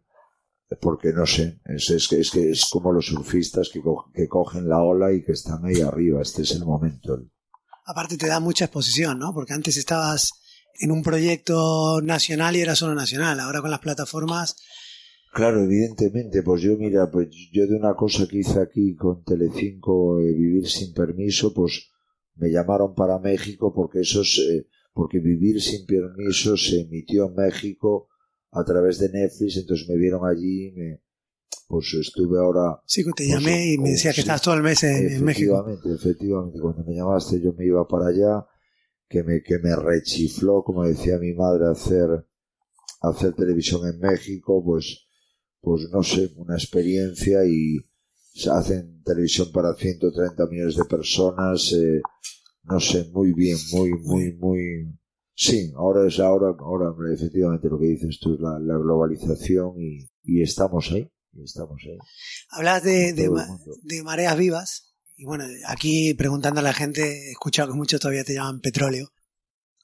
porque 0.81 1.13
no 1.13 1.27
sé, 1.27 1.61
es, 1.65 1.91
es, 1.91 2.11
es 2.11 2.31
que 2.31 2.51
es 2.51 2.69
como 2.73 2.91
los 2.91 3.07
surfistas 3.07 3.71
que, 3.73 3.81
que 4.13 4.27
cogen 4.27 4.69
la 4.69 4.83
ola 4.83 5.13
y 5.13 5.23
que 5.23 5.31
están 5.31 5.65
ahí 5.65 5.81
arriba, 5.81 6.21
este 6.21 6.43
es 6.43 6.51
el 6.57 6.65
momento. 6.65 7.23
Aparte 7.85 8.17
te 8.17 8.27
da 8.27 8.41
mucha 8.41 8.65
exposición, 8.65 9.21
¿no? 9.21 9.33
Porque 9.33 9.53
antes 9.53 9.77
estabas 9.77 10.33
en 10.81 10.91
un 10.91 11.03
proyecto 11.03 12.01
nacional 12.03 12.57
y 12.57 12.63
era 12.63 12.75
solo 12.75 12.97
nacional, 12.97 13.39
ahora 13.39 13.61
con 13.61 13.71
las 13.71 13.81
plataformas... 13.81 14.57
Claro, 15.33 15.63
evidentemente, 15.63 16.43
pues 16.43 16.63
yo 16.63 16.77
mira, 16.79 17.11
pues 17.11 17.29
yo 17.53 17.67
de 17.67 17.77
una 17.77 17.95
cosa 17.95 18.27
que 18.27 18.39
hice 18.39 18.59
aquí 18.59 18.97
con 18.97 19.23
Telecinco, 19.23 20.19
eh, 20.19 20.33
Vivir 20.33 20.67
sin 20.67 20.95
permiso, 20.95 21.53
pues 21.53 21.91
me 22.37 22.51
llamaron 22.51 22.95
para 22.95 23.19
México 23.19 23.73
porque 23.75 24.01
eso 24.01 24.23
es, 24.23 24.39
eh, 24.51 24.67
porque 24.93 25.19
Vivir 25.19 25.61
sin 25.61 25.85
permiso 25.87 26.57
se 26.57 26.83
emitió 26.83 27.27
en 27.27 27.35
México 27.35 28.09
a 28.53 28.65
través 28.65 28.99
de 28.99 29.11
Netflix, 29.11 29.57
entonces 29.57 29.89
me 29.89 29.97
vieron 29.97 30.27
allí, 30.27 30.73
me, 30.73 31.03
pues 31.69 31.93
estuve 31.95 32.39
ahora... 32.39 32.81
Sí, 32.87 33.05
que 33.05 33.11
te 33.13 33.29
llamé 33.29 33.73
y 33.73 33.79
me 33.79 33.91
decía 33.91 34.13
que 34.13 34.21
estás 34.21 34.41
todo 34.41 34.55
el 34.55 34.63
mes 34.63 34.83
en, 34.85 35.25
México. 35.25 35.55
Efectivamente, 35.55 35.95
efectivamente. 35.95 36.61
Cuando 36.61 36.85
me 36.85 36.95
llamaste 36.95 37.41
yo 37.41 37.53
me 37.53 37.67
iba 37.67 37.87
para 37.87 38.09
allá, 38.09 38.47
que 39.09 39.23
me, 39.23 39.43
que 39.43 39.59
me 39.59 39.75
rechifló, 39.75 40.63
como 40.63 40.85
decía 40.85 41.19
mi 41.19 41.35
madre, 41.35 41.67
hacer, 41.71 42.27
hacer 43.03 43.35
televisión 43.35 43.87
en 43.89 43.99
México, 43.99 44.63
pues, 44.65 45.07
pues 45.61 45.89
no 45.93 46.03
sé, 46.03 46.33
una 46.37 46.55
experiencia 46.55 47.45
y 47.45 47.79
se 47.79 47.96
hacen 48.53 49.03
televisión 49.03 49.49
para 49.53 49.75
130 49.75 50.47
millones 50.47 50.77
de 50.77 50.85
personas, 50.85 51.73
eh, 51.73 52.01
no 52.65 52.81
sé, 52.81 53.09
muy 53.13 53.33
bien, 53.33 53.57
muy, 53.73 53.91
muy, 54.01 54.33
muy... 54.35 54.99
Sí, 55.35 55.73
ahora 55.77 56.07
es 56.07 56.19
ahora, 56.19 56.55
ahora 56.59 56.95
efectivamente 57.13 57.69
lo 57.69 57.79
que 57.79 57.87
dices 57.87 58.19
tú 58.21 58.35
es 58.35 58.41
la, 58.41 58.59
la 58.59 58.79
globalización 58.79 59.75
y, 59.79 60.09
y 60.23 60.43
estamos 60.43 60.91
ahí 60.93 61.11
estamos 61.45 61.81
ahí. 61.85 61.99
Hablas 62.51 62.83
de, 62.83 63.13
de, 63.13 64.03
mareas 64.03 64.37
vivas. 64.37 64.95
Y 65.17 65.25
bueno, 65.25 65.45
aquí 65.67 66.15
preguntando 66.15 66.61
a 66.61 66.65
la 66.65 66.75
gente, 66.75 67.29
he 67.29 67.31
escuchado 67.33 67.73
que 67.73 67.79
muchos 67.79 68.01
todavía 68.01 68.25
te 68.25 68.35
llaman 68.35 68.61
petróleo. 68.61 69.09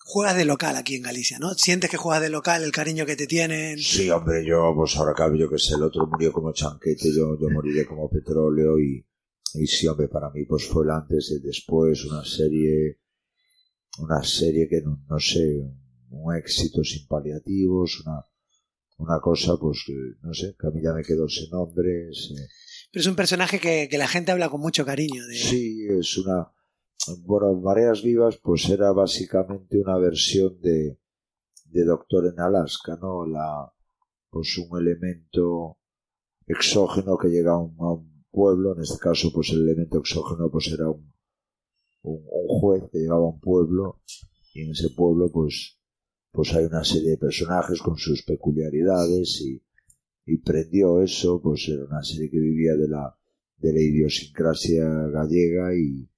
Juegas 0.05 0.37
de 0.37 0.45
local 0.45 0.77
aquí 0.77 0.97
en 0.97 1.03
Galicia, 1.03 1.39
¿no? 1.39 1.55
¿Sientes 1.55 1.91
que 1.91 1.97
juegas 1.97 2.23
de 2.23 2.31
local, 2.31 2.63
el 2.65 2.73
cariño 2.73 3.07
que 3.07 3.17
te 3.17 3.27
tienen? 3.27 3.79
Sí, 3.79 4.11
hombre, 4.11 4.45
yo, 4.45 4.73
pues 4.75 4.97
ahora 4.97 5.15
cabe, 5.15 5.39
yo 5.39 5.49
que 5.49 5.59
sé, 5.59 5.75
el 5.75 5.83
otro 5.83 6.07
murió 6.07 6.33
como 6.33 6.53
chanquete, 6.53 7.15
yo, 7.15 7.39
yo 7.41 7.49
moriré 7.51 7.87
como 7.87 8.11
petróleo 8.11 8.79
y, 8.79 9.07
y 9.55 9.67
sí, 9.67 9.87
hombre, 9.87 10.09
para 10.09 10.31
mí 10.31 10.45
pues 10.45 10.67
fue 10.67 10.85
el 10.85 10.91
antes 10.91 11.31
y 11.31 11.35
el 11.35 11.43
después, 11.43 12.05
una 12.05 12.25
serie, 12.25 12.99
una 13.99 14.23
serie 14.23 14.69
que 14.69 14.81
no, 14.83 15.03
no 15.09 15.19
sé, 15.19 15.63
un 16.11 16.35
éxito 16.37 16.83
sin 16.85 17.07
paliativos, 17.07 18.03
una, 18.05 18.27
una 18.99 19.21
cosa, 19.21 19.57
pues, 19.57 19.85
no 20.23 20.33
sé, 20.33 20.55
que 20.59 20.67
a 20.67 20.71
mí 20.71 20.81
ya 20.83 20.93
me 20.93 21.03
quedó 21.03 21.27
ese 21.27 21.49
nombre. 21.51 22.11
Pero 22.93 23.01
es 23.01 23.07
un 23.07 23.17
personaje 23.17 23.59
que, 23.59 23.89
la 23.99 24.09
gente 24.09 24.33
habla 24.33 24.49
con 24.49 24.61
mucho 24.61 24.85
cariño. 24.85 25.27
De... 25.27 25.35
Sí, 25.35 25.87
es 25.89 26.17
una... 26.19 26.53
Bueno, 27.25 27.55
Mareas 27.61 28.03
Vivas, 28.03 28.39
pues 28.43 28.69
era 28.69 28.93
básicamente 28.93 29.79
una 29.79 29.99
versión 29.99 30.61
de, 30.61 30.99
de 31.65 31.85
Doctor 31.85 32.27
en 32.27 32.39
Alaska, 32.39 32.97
¿no? 33.01 33.27
La, 33.27 33.73
pues 34.31 34.57
un 34.59 34.79
elemento 34.79 35.79
exógeno 36.47 37.19
que 37.19 37.29
llega 37.29 37.53
a 37.53 37.59
un, 37.59 38.13
pueblo, 38.31 38.75
en 38.75 38.83
este 38.83 38.99
caso, 38.99 39.31
pues 39.35 39.51
el 39.51 39.63
elemento 39.63 39.99
exógeno, 39.99 40.49
pues 40.51 40.73
era 40.73 40.89
un, 40.89 41.13
un, 42.03 42.25
un 42.25 42.61
juez 42.61 42.85
que 42.91 42.99
llegaba 42.99 43.27
a 43.27 43.31
un 43.31 43.41
pueblo 43.41 44.01
y 44.55 44.63
en 44.63 44.71
ese 44.71 44.91
pueblo, 44.91 45.31
pues, 45.31 45.79
pues 46.31 46.55
hay 46.55 46.65
una 46.65 46.85
serie 46.85 47.11
de 47.11 47.19
personajes 47.19 47.83
con 47.83 47.97
sus 47.97 48.23
peculiaridades 48.23 49.41
y, 49.41 49.63
y 50.25 50.39
prendió 50.39 51.03
eso, 51.03 51.43
pues 51.43 51.69
era 51.69 51.85
una 51.85 52.03
serie 52.03 52.31
que 52.31 52.39
vivía 52.39 52.75
de 52.75 52.89
la, 52.89 53.19
de 53.57 53.73
la 53.73 53.81
idiosincrasia 53.81 54.87
gallega 55.09 55.75
y, 55.75 56.09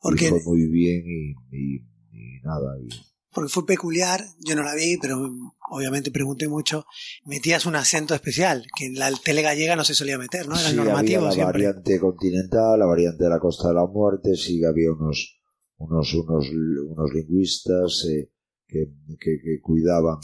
fue 0.00 0.40
muy 0.44 0.66
bien 0.68 1.04
y, 1.06 1.30
y, 1.56 2.40
nada. 2.42 2.78
Y... 2.80 2.88
Porque 3.32 3.50
fue 3.50 3.66
peculiar, 3.66 4.24
yo 4.44 4.56
no 4.56 4.62
la 4.62 4.74
vi, 4.74 4.96
pero 4.96 5.18
obviamente 5.70 6.10
pregunté 6.10 6.48
mucho. 6.48 6.86
Metías 7.26 7.66
un 7.66 7.76
acento 7.76 8.14
especial, 8.14 8.64
que 8.76 8.86
en 8.86 8.98
la 8.98 9.10
tele 9.22 9.42
gallega 9.42 9.76
no 9.76 9.84
se 9.84 9.94
solía 9.94 10.18
meter, 10.18 10.48
¿no? 10.48 10.58
Era 10.58 10.72
normativo 10.72 11.28
la 11.28 11.44
variante 11.44 12.00
continental, 12.00 12.78
la 12.78 12.86
variante 12.86 13.24
de 13.24 13.30
la 13.30 13.38
Costa 13.38 13.68
de 13.68 13.74
la 13.74 13.86
Muerte, 13.86 14.34
sí 14.34 14.64
había 14.64 14.92
unos, 14.92 15.40
unos, 15.76 16.14
unos, 16.14 16.48
unos 16.50 17.12
lingüistas, 17.12 18.06
eh, 18.10 18.30
que, 18.66 18.92
que, 19.18 19.60
cuidaban 19.62 20.18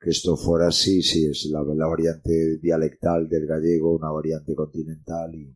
que 0.00 0.10
esto 0.10 0.36
fuera 0.36 0.68
así, 0.68 1.02
sí, 1.02 1.26
es 1.26 1.46
la, 1.50 1.62
variante 1.62 2.58
dialectal 2.62 3.28
del 3.28 3.46
gallego, 3.46 3.96
una 3.96 4.10
variante 4.10 4.54
continental 4.54 5.34
y, 5.34 5.54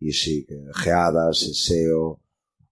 y 0.00 0.12
sí, 0.12 0.46
geadas, 0.74 1.38
SEO, 1.38 2.20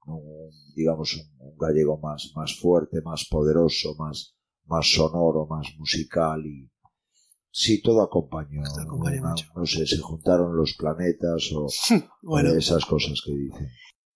un, 0.06 0.50
digamos 0.74 1.14
un, 1.14 1.56
gallego 1.58 1.98
más, 1.98 2.32
más 2.34 2.58
fuerte, 2.58 3.00
más 3.02 3.26
poderoso, 3.28 3.94
más, 3.98 4.36
más 4.64 4.90
sonoro, 4.90 5.46
más 5.46 5.66
musical 5.78 6.44
y 6.46 6.70
sí, 7.50 7.80
todo 7.82 8.02
acompañó. 8.02 8.62
no 9.54 9.66
sé, 9.66 9.86
se 9.86 9.98
juntaron 9.98 10.56
los 10.56 10.74
planetas 10.74 11.50
o, 11.54 11.66
bueno, 12.22 12.52
esas 12.54 12.84
cosas 12.84 13.20
que 13.24 13.32
dicen. 13.32 13.68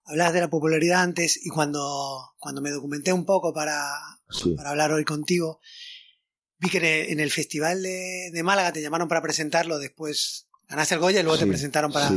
Hablabas 0.04 0.34
de 0.34 0.40
la 0.40 0.50
popularidad 0.50 1.02
antes 1.02 1.38
y 1.44 1.50
cuando, 1.50 2.32
cuando 2.38 2.60
me 2.60 2.70
documenté 2.70 3.12
un 3.12 3.24
poco 3.24 3.52
para, 3.52 3.92
para 4.56 4.70
hablar 4.70 4.92
hoy 4.92 5.04
contigo, 5.04 5.60
vi 6.58 6.68
que 6.68 7.12
en 7.12 7.20
el, 7.20 7.30
Festival 7.30 7.82
de, 7.82 8.30
de, 8.32 8.42
Málaga 8.42 8.72
te 8.72 8.82
llamaron 8.82 9.08
para 9.08 9.22
presentarlo, 9.22 9.78
después. 9.78 10.48
Ganaste 10.68 10.94
el 10.94 11.00
Goya 11.00 11.20
y 11.20 11.22
luego 11.22 11.38
te 11.38 11.46
presentaron 11.46 11.92
para... 11.92 12.10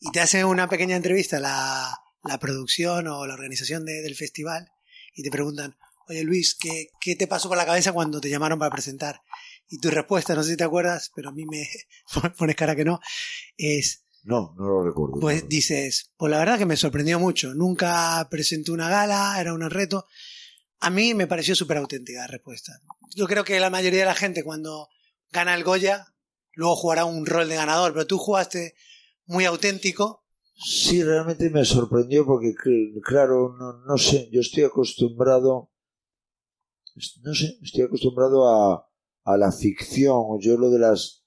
Y 0.00 0.12
te 0.12 0.20
hacen 0.20 0.44
una 0.46 0.68
pequeña 0.68 0.94
entrevista 0.94 1.40
la, 1.40 1.92
la 2.24 2.38
producción 2.38 3.06
o 3.08 3.26
la 3.26 3.34
organización 3.34 3.84
de, 3.84 4.02
del 4.02 4.16
festival 4.16 4.70
y 5.14 5.22
te 5.22 5.30
preguntan, 5.30 5.76
oye 6.08 6.22
Luis, 6.24 6.54
¿qué, 6.54 6.88
¿qué 7.00 7.16
te 7.16 7.26
pasó 7.26 7.48
por 7.48 7.56
la 7.56 7.66
cabeza 7.66 7.92
cuando 7.92 8.20
te 8.20 8.30
llamaron 8.30 8.58
para 8.58 8.70
presentar? 8.70 9.20
Y 9.68 9.78
tu 9.78 9.90
respuesta, 9.90 10.34
no 10.34 10.42
sé 10.42 10.52
si 10.52 10.56
te 10.56 10.64
acuerdas, 10.64 11.10
pero 11.14 11.28
a 11.28 11.32
mí 11.32 11.44
me 11.44 11.68
pones 12.38 12.56
cara 12.56 12.74
que 12.74 12.84
no, 12.84 13.00
es... 13.56 14.04
No, 14.24 14.54
no 14.58 14.64
lo 14.64 14.84
recuerdo. 14.84 15.20
Pues 15.20 15.48
dices, 15.48 16.12
pues 16.16 16.30
la 16.30 16.38
verdad 16.38 16.58
que 16.58 16.66
me 16.66 16.76
sorprendió 16.76 17.18
mucho. 17.18 17.54
Nunca 17.54 18.26
presenté 18.30 18.72
una 18.72 18.88
gala, 18.88 19.40
era 19.40 19.54
un 19.54 19.70
reto. 19.70 20.06
A 20.80 20.90
mí 20.90 21.14
me 21.14 21.26
pareció 21.26 21.54
súper 21.54 21.78
auténtica 21.78 22.20
la 22.20 22.26
respuesta. 22.26 22.80
Yo 23.14 23.26
creo 23.26 23.44
que 23.44 23.58
la 23.58 23.70
mayoría 23.70 24.00
de 24.00 24.06
la 24.06 24.14
gente 24.14 24.42
cuando 24.42 24.88
gana 25.30 25.54
el 25.54 25.64
Goya, 25.64 26.06
luego 26.52 26.76
jugará 26.76 27.04
un 27.04 27.26
rol 27.26 27.48
de 27.48 27.56
ganador, 27.56 27.92
pero 27.92 28.06
tú 28.06 28.18
jugaste 28.18 28.74
muy 29.26 29.44
auténtico. 29.44 30.24
Sí, 30.60 31.04
realmente 31.04 31.50
me 31.50 31.64
sorprendió 31.64 32.26
porque, 32.26 32.52
claro, 33.04 33.54
no, 33.56 33.84
no 33.86 33.96
sé, 33.96 34.28
yo 34.32 34.40
estoy 34.40 34.64
acostumbrado, 34.64 35.70
no 37.22 37.34
sé, 37.34 37.58
estoy 37.62 37.82
acostumbrado 37.82 38.48
a, 38.48 38.88
a 39.22 39.36
la 39.36 39.52
ficción. 39.52 40.40
Yo 40.40 40.56
lo 40.56 40.70
de 40.70 40.80
las, 40.80 41.24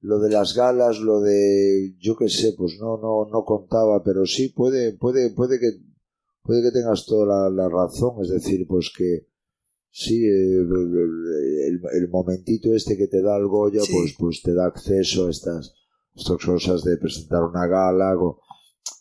lo 0.00 0.20
de 0.20 0.30
las 0.30 0.54
galas, 0.54 1.00
lo 1.00 1.20
de, 1.20 1.96
yo 1.98 2.16
qué 2.16 2.28
sé, 2.28 2.54
pues 2.56 2.78
no, 2.78 2.98
no, 2.98 3.26
no 3.28 3.44
contaba, 3.44 4.04
pero 4.04 4.26
sí 4.26 4.50
puede, 4.50 4.92
puede, 4.92 5.30
puede 5.30 5.58
que, 5.58 5.70
puede 6.42 6.62
que 6.62 6.70
tengas 6.70 7.04
toda 7.04 7.50
la, 7.50 7.68
razón, 7.68 8.22
es 8.22 8.28
decir, 8.28 8.64
pues 8.68 8.92
que, 8.96 9.26
sí, 9.90 10.24
eh, 10.24 10.58
el, 10.58 11.80
el, 11.94 12.08
momentito 12.10 12.72
este 12.74 12.96
que 12.96 13.08
te 13.08 13.22
da 13.22 13.36
el 13.38 13.48
Goya, 13.48 13.80
pues, 13.90 14.14
pues 14.16 14.42
te 14.42 14.54
da 14.54 14.66
acceso 14.66 15.26
a 15.26 15.30
estas, 15.30 15.74
estas 16.14 16.44
cosas 16.44 16.84
de 16.84 16.96
presentar 16.96 17.42
una 17.42 17.66
gala, 17.66 18.14
o 18.16 18.40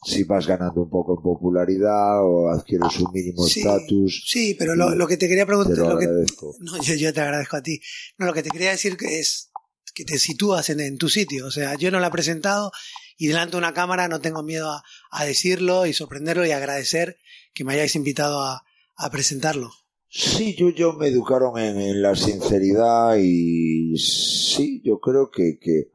si 0.03 0.23
vas 0.23 0.47
ganando 0.47 0.83
un 0.83 0.89
poco 0.89 1.15
en 1.17 1.23
popularidad 1.23 2.23
o 2.23 2.49
adquieres 2.49 2.99
un 2.99 3.11
mínimo 3.11 3.45
estatus. 3.45 4.23
Sí, 4.27 4.55
pero 4.57 4.75
lo, 4.75 5.07
que 5.07 5.17
te 5.17 5.27
quería 5.27 5.45
preguntar. 5.45 5.75
Te 5.75 5.81
lo, 5.81 5.99
no, 6.59 6.83
yo, 6.83 7.13
te 7.13 7.21
agradezco 7.21 7.57
a 7.57 7.61
ti. 7.61 7.81
No, 8.17 8.27
lo 8.27 8.33
que 8.33 8.43
te 8.43 8.49
quería 8.49 8.71
decir 8.71 8.95
que 8.97 9.19
es 9.19 9.51
que 9.93 10.05
te 10.05 10.19
sitúas 10.19 10.69
en, 10.69 10.97
tu 10.97 11.09
sitio. 11.09 11.47
O 11.47 11.51
sea, 11.51 11.75
yo 11.75 11.89
no 11.89 11.99
lo 11.99 12.05
he 12.05 12.11
presentado 12.11 12.71
y 13.17 13.27
delante 13.27 13.53
de 13.53 13.57
una 13.57 13.73
cámara 13.73 14.07
no 14.07 14.21
tengo 14.21 14.43
miedo 14.43 14.69
a, 15.11 15.25
decirlo 15.25 15.87
y 15.87 15.93
sorprenderlo 15.93 16.45
y 16.45 16.51
agradecer 16.51 17.17
que 17.53 17.63
me 17.63 17.73
hayáis 17.73 17.95
invitado 17.95 18.41
a, 18.41 18.63
presentarlo. 19.11 19.71
Sí, 20.09 20.55
yo, 20.55 20.69
yo 20.69 20.93
me 20.93 21.07
educaron 21.07 21.57
en, 21.59 22.01
la 22.01 22.15
sinceridad 22.15 23.17
y 23.19 23.97
sí, 23.97 24.81
yo 24.85 24.99
creo 24.99 25.29
que, 25.31 25.57
que 25.59 25.91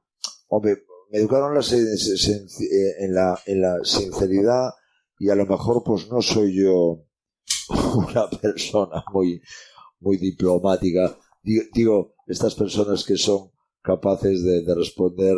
hombre, 0.49 0.85
me 1.13 1.19
educaron 1.19 1.55
eh, 1.59 2.95
en 3.01 3.15
la, 3.15 3.39
en 3.45 3.61
la 3.61 3.85
sinceridad 3.85 4.71
y 5.19 5.29
a 5.29 5.35
lo 5.35 5.45
mejor 5.45 5.83
pues 5.85 6.09
no 6.09 6.23
soy 6.23 6.55
yo 6.57 7.05
una 7.95 8.31
persona 8.31 9.05
muy, 9.13 9.41
muy 10.01 10.17
diplomática. 10.17 11.17
Digo, 11.43 12.15
estas 12.27 12.55
personas 12.55 13.05
que 13.05 13.17
son 13.19 13.51
capaces 13.83 14.43
de, 14.43 14.75
responder 14.75 15.37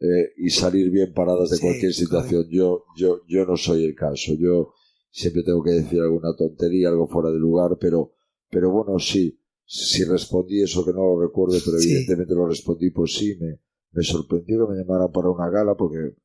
eh, 0.00 0.32
y 0.38 0.50
salir 0.50 0.90
bien 0.90 1.12
paradas 1.14 1.50
de 1.50 1.60
cualquier 1.60 1.94
situación. 1.94 2.46
Yo, 2.50 2.84
yo, 2.96 3.20
yo 3.28 3.44
no 3.46 3.56
soy 3.56 3.84
el 3.84 3.94
caso. 3.94 4.32
Yo 4.34 4.74
siempre 5.08 5.44
tengo 5.44 5.62
que 5.62 5.72
decir 5.72 6.00
alguna 6.00 6.34
tontería, 6.34 6.88
algo 6.88 7.06
fuera 7.06 7.30
de 7.30 7.38
lugar, 7.38 7.78
pero, 7.80 8.14
pero 8.50 8.72
bueno, 8.72 8.98
sí, 8.98 9.38
si 9.64 10.02
respondí 10.02 10.62
eso 10.62 10.84
que 10.84 10.92
no 10.92 11.14
lo 11.14 11.20
recuerdo, 11.20 11.58
pero 11.64 11.78
evidentemente 11.78 12.34
lo 12.34 12.48
respondí, 12.48 12.90
pues 12.90 13.14
sí, 13.14 13.36
me, 13.38 13.60
me 13.92 14.02
sorprendió 14.02 14.66
que 14.66 14.72
me 14.72 14.78
llamaran 14.78 15.12
para 15.12 15.30
una 15.30 15.48
gala 15.50 15.74
porque 15.74 16.16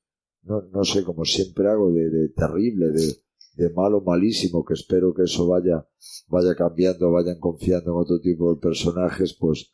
no, 0.44 0.62
no 0.62 0.84
sé, 0.84 1.04
como 1.04 1.26
siempre 1.26 1.68
hago, 1.68 1.92
de, 1.92 2.10
de 2.10 2.30
terrible, 2.30 2.88
de, 2.88 3.14
de 3.56 3.70
malo, 3.74 4.02
malísimo, 4.02 4.64
que 4.64 4.74
espero 4.76 5.14
que 5.14 5.24
eso 5.24 5.48
vaya, 5.48 5.86
vaya 6.28 6.56
cambiando, 6.56 7.12
vayan 7.12 7.40
confiando 7.40 7.92
en 7.92 7.98
otro 7.98 8.20
tipo 8.22 8.54
de 8.54 8.62
personajes, 8.62 9.36
pues, 9.38 9.74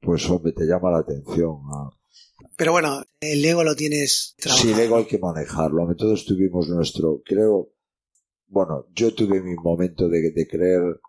pues 0.00 0.28
hombre, 0.30 0.52
te 0.52 0.64
llama 0.64 0.90
la 0.90 0.98
atención. 0.98 1.58
Pero 2.56 2.72
bueno, 2.72 3.02
el 3.20 3.44
ego 3.44 3.64
lo 3.64 3.74
tienes 3.74 4.34
trabajado. 4.38 4.68
Sí, 4.68 4.72
el 4.72 4.80
ego 4.80 4.96
hay 4.96 5.04
que 5.04 5.18
manejarlo. 5.18 5.94
Todos 5.96 6.24
tuvimos 6.24 6.68
nuestro, 6.68 7.22
creo, 7.24 7.70
bueno, 8.46 8.86
yo 8.94 9.12
tuve 9.14 9.42
mi 9.42 9.54
momento 9.56 10.08
de, 10.08 10.30
de 10.30 10.48
creer 10.48 11.00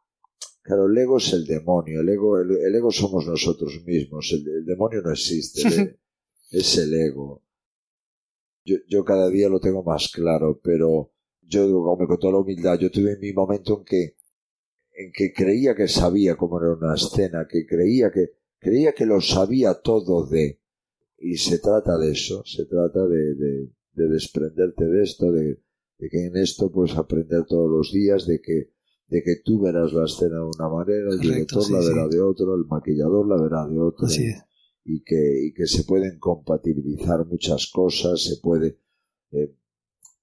Claro, 0.66 0.88
el 0.88 0.98
ego 0.98 1.18
es 1.18 1.32
el 1.32 1.46
demonio, 1.46 2.02
el 2.02 2.10
ego, 2.10 2.40
el, 2.40 2.74
ego 2.74 2.90
somos 2.90 3.28
nosotros 3.28 3.84
mismos, 3.86 4.32
el, 4.34 4.66
demonio 4.66 5.00
no 5.04 5.12
existe, 5.12 5.62
es 6.60 6.78
el 6.78 6.94
ego. 6.94 7.44
Yo, 8.64 8.78
yo 8.88 9.04
cada 9.04 9.30
día 9.30 9.50
lo 9.50 9.60
tengo 9.60 9.84
más 9.84 10.10
claro, 10.12 10.60
pero 10.64 11.12
yo, 11.42 11.68
como 11.72 12.08
con 12.08 12.20
toda 12.20 12.34
la 12.34 12.40
humildad, 12.40 12.80
yo 12.80 12.90
tuve 12.90 13.18
mi 13.18 13.32
momento 13.34 13.80
en 13.80 13.86
que, 13.86 14.18
en 14.94 15.12
que 15.12 15.34
creía 15.34 15.76
que 15.76 15.88
sabía 15.88 16.36
cómo 16.36 16.60
era 16.60 16.74
una 16.74 16.96
escena, 16.96 17.48
que 17.48 17.66
creía 17.66 18.12
que, 18.12 18.32
creía 18.60 18.94
que 18.94 19.06
lo 19.06 19.22
sabía 19.22 19.76
todo 19.76 20.26
de, 20.26 20.60
y 21.20 21.38
se 21.38 21.60
trata 21.60 21.98
de 21.98 22.12
eso, 22.12 22.44
se 22.46 22.66
trata 22.66 23.06
de, 23.08 23.36
de, 23.36 23.70
de 23.94 24.08
desprenderte 24.08 24.86
de 24.86 25.04
esto, 25.04 25.32
de, 25.32 25.60
de 25.98 26.10
que 26.10 26.26
en 26.26 26.38
esto 26.38 26.72
puedes 26.72 26.98
aprender 26.98 27.46
todos 27.46 27.70
los 27.70 27.92
días, 27.92 28.26
de 28.26 28.42
que, 28.42 28.72
de 29.08 29.24
que 29.24 29.38
tú 29.44 29.62
verás 29.62 29.94
la 29.94 30.06
escena 30.06 30.38
de 30.38 30.50
una 30.58 30.70
manera, 30.70 31.10
el 31.12 31.20
director 31.20 31.70
la 31.72 31.80
verá 31.80 32.08
de 32.08 32.22
otro, 32.22 32.56
el 32.56 32.66
maquillador 32.66 33.28
la 33.28 33.42
verá 33.42 33.68
de 33.68 33.80
otro 33.80 34.08
y 34.86 35.04
que, 35.04 35.48
y 35.48 35.54
que 35.54 35.66
se 35.66 35.84
pueden 35.84 36.20
compatibilizar 36.20 37.26
muchas 37.26 37.70
cosas, 37.74 38.24
se 38.24 38.38
puede, 38.38 38.80
eh, 39.32 39.56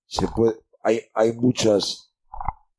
se 0.06 0.26
puede, 0.28 0.54
hay, 0.82 1.00
hay 1.14 1.32
muchas, 1.32 2.14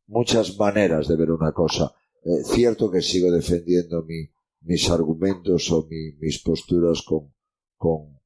muchas 0.07 0.57
maneras 0.57 1.09
de 1.09 1.17
ver 1.17 1.31
una 1.31 1.51
cosa. 1.51 1.93
Eh, 2.23 2.43
cierto 2.45 2.89
que 2.89 3.01
sigo 3.01 3.29
defendiendo 3.29 4.01
mi, 4.03 4.29
mis 4.61 4.89
argumentos 4.89 5.69
o 5.71 5.85
mi, 5.89 6.13
mis 6.21 6.41
posturas 6.41 7.01
con, 7.01 7.33
con, 7.75 8.17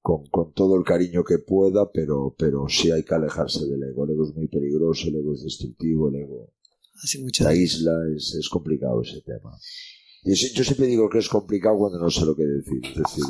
con, 0.00 0.24
con, 0.28 0.54
todo 0.54 0.76
el 0.76 0.84
cariño 0.84 1.24
que 1.24 1.38
pueda, 1.40 1.90
pero, 1.92 2.34
pero 2.38 2.68
sí 2.70 2.90
hay 2.90 3.04
que 3.04 3.14
alejarse 3.14 3.66
del 3.66 3.82
ego. 3.82 4.04
El 4.04 4.12
ego 4.12 4.24
es 4.24 4.34
muy 4.34 4.48
peligroso, 4.48 5.08
el 5.08 5.16
ego 5.16 5.34
es 5.34 5.44
destructivo, 5.44 6.08
el 6.08 6.22
ego. 6.22 6.54
la 7.40 7.54
isla 7.54 7.92
es, 8.16 8.34
es 8.34 8.48
complicado 8.48 9.02
ese 9.02 9.20
tema. 9.20 9.52
Yo, 10.34 10.64
siempre 10.64 10.86
digo 10.86 11.08
que 11.08 11.18
es 11.18 11.28
complicado 11.28 11.78
cuando 11.78 11.98
no 11.98 12.10
sé 12.10 12.24
lo 12.24 12.34
que 12.34 12.44
decir. 12.44 12.80
Es 12.82 12.96
decir, 12.96 13.24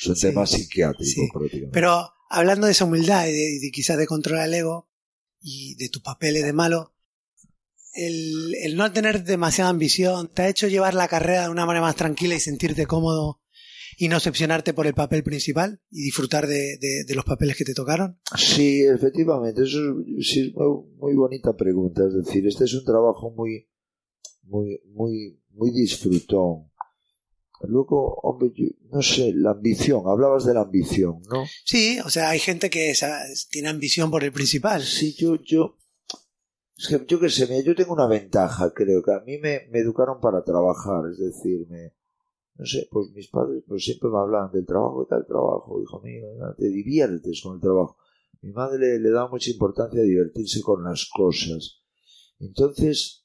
es 0.00 0.06
un 0.06 0.14
tema, 0.20 0.46
psiquiátrico 0.46 1.22
prácticamente. 1.32 1.72
Pero 1.72 2.08
hablando 2.28 2.66
de 2.66 2.72
esa 2.72 2.84
humildad 2.84 3.26
y 3.26 3.32
de, 3.32 3.70
quizás 3.72 3.98
de 3.98 4.06
controlar 4.06 4.48
el 4.48 4.54
ego 4.54 4.88
y 5.40 5.74
de 5.76 5.88
tus 5.88 6.02
papeles 6.02 6.44
de 6.44 6.52
malo, 6.52 6.94
el, 7.92 8.54
el, 8.62 8.76
no 8.76 8.92
tener 8.92 9.24
demasiada 9.24 9.70
ambición 9.70 10.30
te 10.32 10.42
ha 10.42 10.48
hecho 10.48 10.68
llevar 10.68 10.94
la 10.94 11.08
carrera 11.08 11.44
de 11.44 11.50
una 11.50 11.66
manera 11.66 11.84
más 11.84 11.96
tranquila 11.96 12.36
y 12.36 12.40
sentirte 12.40 12.86
cómodo 12.86 13.40
y 14.00 14.08
no 14.08 14.16
excepcionarte 14.16 14.72
por 14.72 14.86
el 14.86 14.94
papel 14.94 15.22
principal 15.22 15.78
y 15.90 16.04
disfrutar 16.04 16.46
de, 16.46 16.78
de, 16.78 17.14
los 17.14 17.24
papeles 17.26 17.54
que 17.54 17.64
te 17.64 17.74
tocaron? 17.74 18.18
Sí, 18.34 18.82
efectivamente, 18.82 19.62
eso 19.62 19.78
es, 20.18 20.26
sí, 20.26 20.40
es 20.40 20.54
muy, 20.54 20.86
muy 20.96 21.14
bonita 21.14 21.54
pregunta. 21.54 22.06
Es 22.06 22.14
decir, 22.14 22.46
este 22.46 22.64
es 22.64 22.72
un 22.72 22.84
trabajo 22.86 23.30
muy, 23.30 23.68
muy, 24.42 24.80
muy, 24.86 25.39
muy 25.50 25.70
disfrutón. 25.70 26.70
Luego, 27.62 28.14
hombre, 28.22 28.52
no 28.90 29.02
sé, 29.02 29.32
la 29.34 29.50
ambición, 29.50 30.04
hablabas 30.06 30.46
de 30.46 30.54
la 30.54 30.62
ambición, 30.62 31.20
¿no? 31.30 31.44
Sí, 31.64 31.98
o 32.00 32.08
sea, 32.08 32.30
hay 32.30 32.38
gente 32.38 32.70
que 32.70 32.94
tiene 33.50 33.68
ambición 33.68 34.10
por 34.10 34.24
el 34.24 34.32
principal. 34.32 34.82
Sí, 34.82 35.14
yo, 35.14 35.36
yo, 35.42 35.76
es 36.78 36.88
que 36.88 37.04
yo 37.06 37.20
qué 37.20 37.28
sé, 37.28 37.62
yo 37.62 37.74
tengo 37.74 37.92
una 37.92 38.06
ventaja, 38.06 38.72
creo 38.72 39.02
que 39.02 39.12
a 39.12 39.20
mí 39.20 39.36
me, 39.36 39.66
me 39.70 39.80
educaron 39.80 40.20
para 40.20 40.42
trabajar, 40.42 41.10
es 41.10 41.18
decir, 41.18 41.66
me, 41.68 41.92
no 42.54 42.64
sé, 42.64 42.88
pues 42.90 43.10
mis 43.10 43.28
padres 43.28 43.62
pues 43.66 43.84
siempre 43.84 44.08
me 44.08 44.18
hablaban 44.18 44.50
del 44.52 44.64
trabajo, 44.64 45.06
tal 45.08 45.26
trabajo, 45.26 45.82
hijo 45.82 46.00
mío, 46.00 46.26
te 46.56 46.68
diviertes 46.68 47.42
con 47.42 47.56
el 47.56 47.60
trabajo. 47.60 47.98
Mi 48.40 48.52
madre 48.52 48.78
le, 48.78 48.98
le 49.00 49.10
da 49.10 49.28
mucha 49.28 49.50
importancia 49.50 50.00
a 50.00 50.04
divertirse 50.04 50.62
con 50.62 50.82
las 50.82 51.06
cosas. 51.14 51.82
Entonces, 52.38 53.19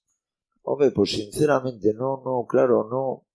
Hombre, 0.68 0.90
pues 0.90 1.12
sinceramente 1.12 1.94
no, 1.94 2.24
no, 2.26 2.46
claro, 2.48 2.88
no. 2.90 3.28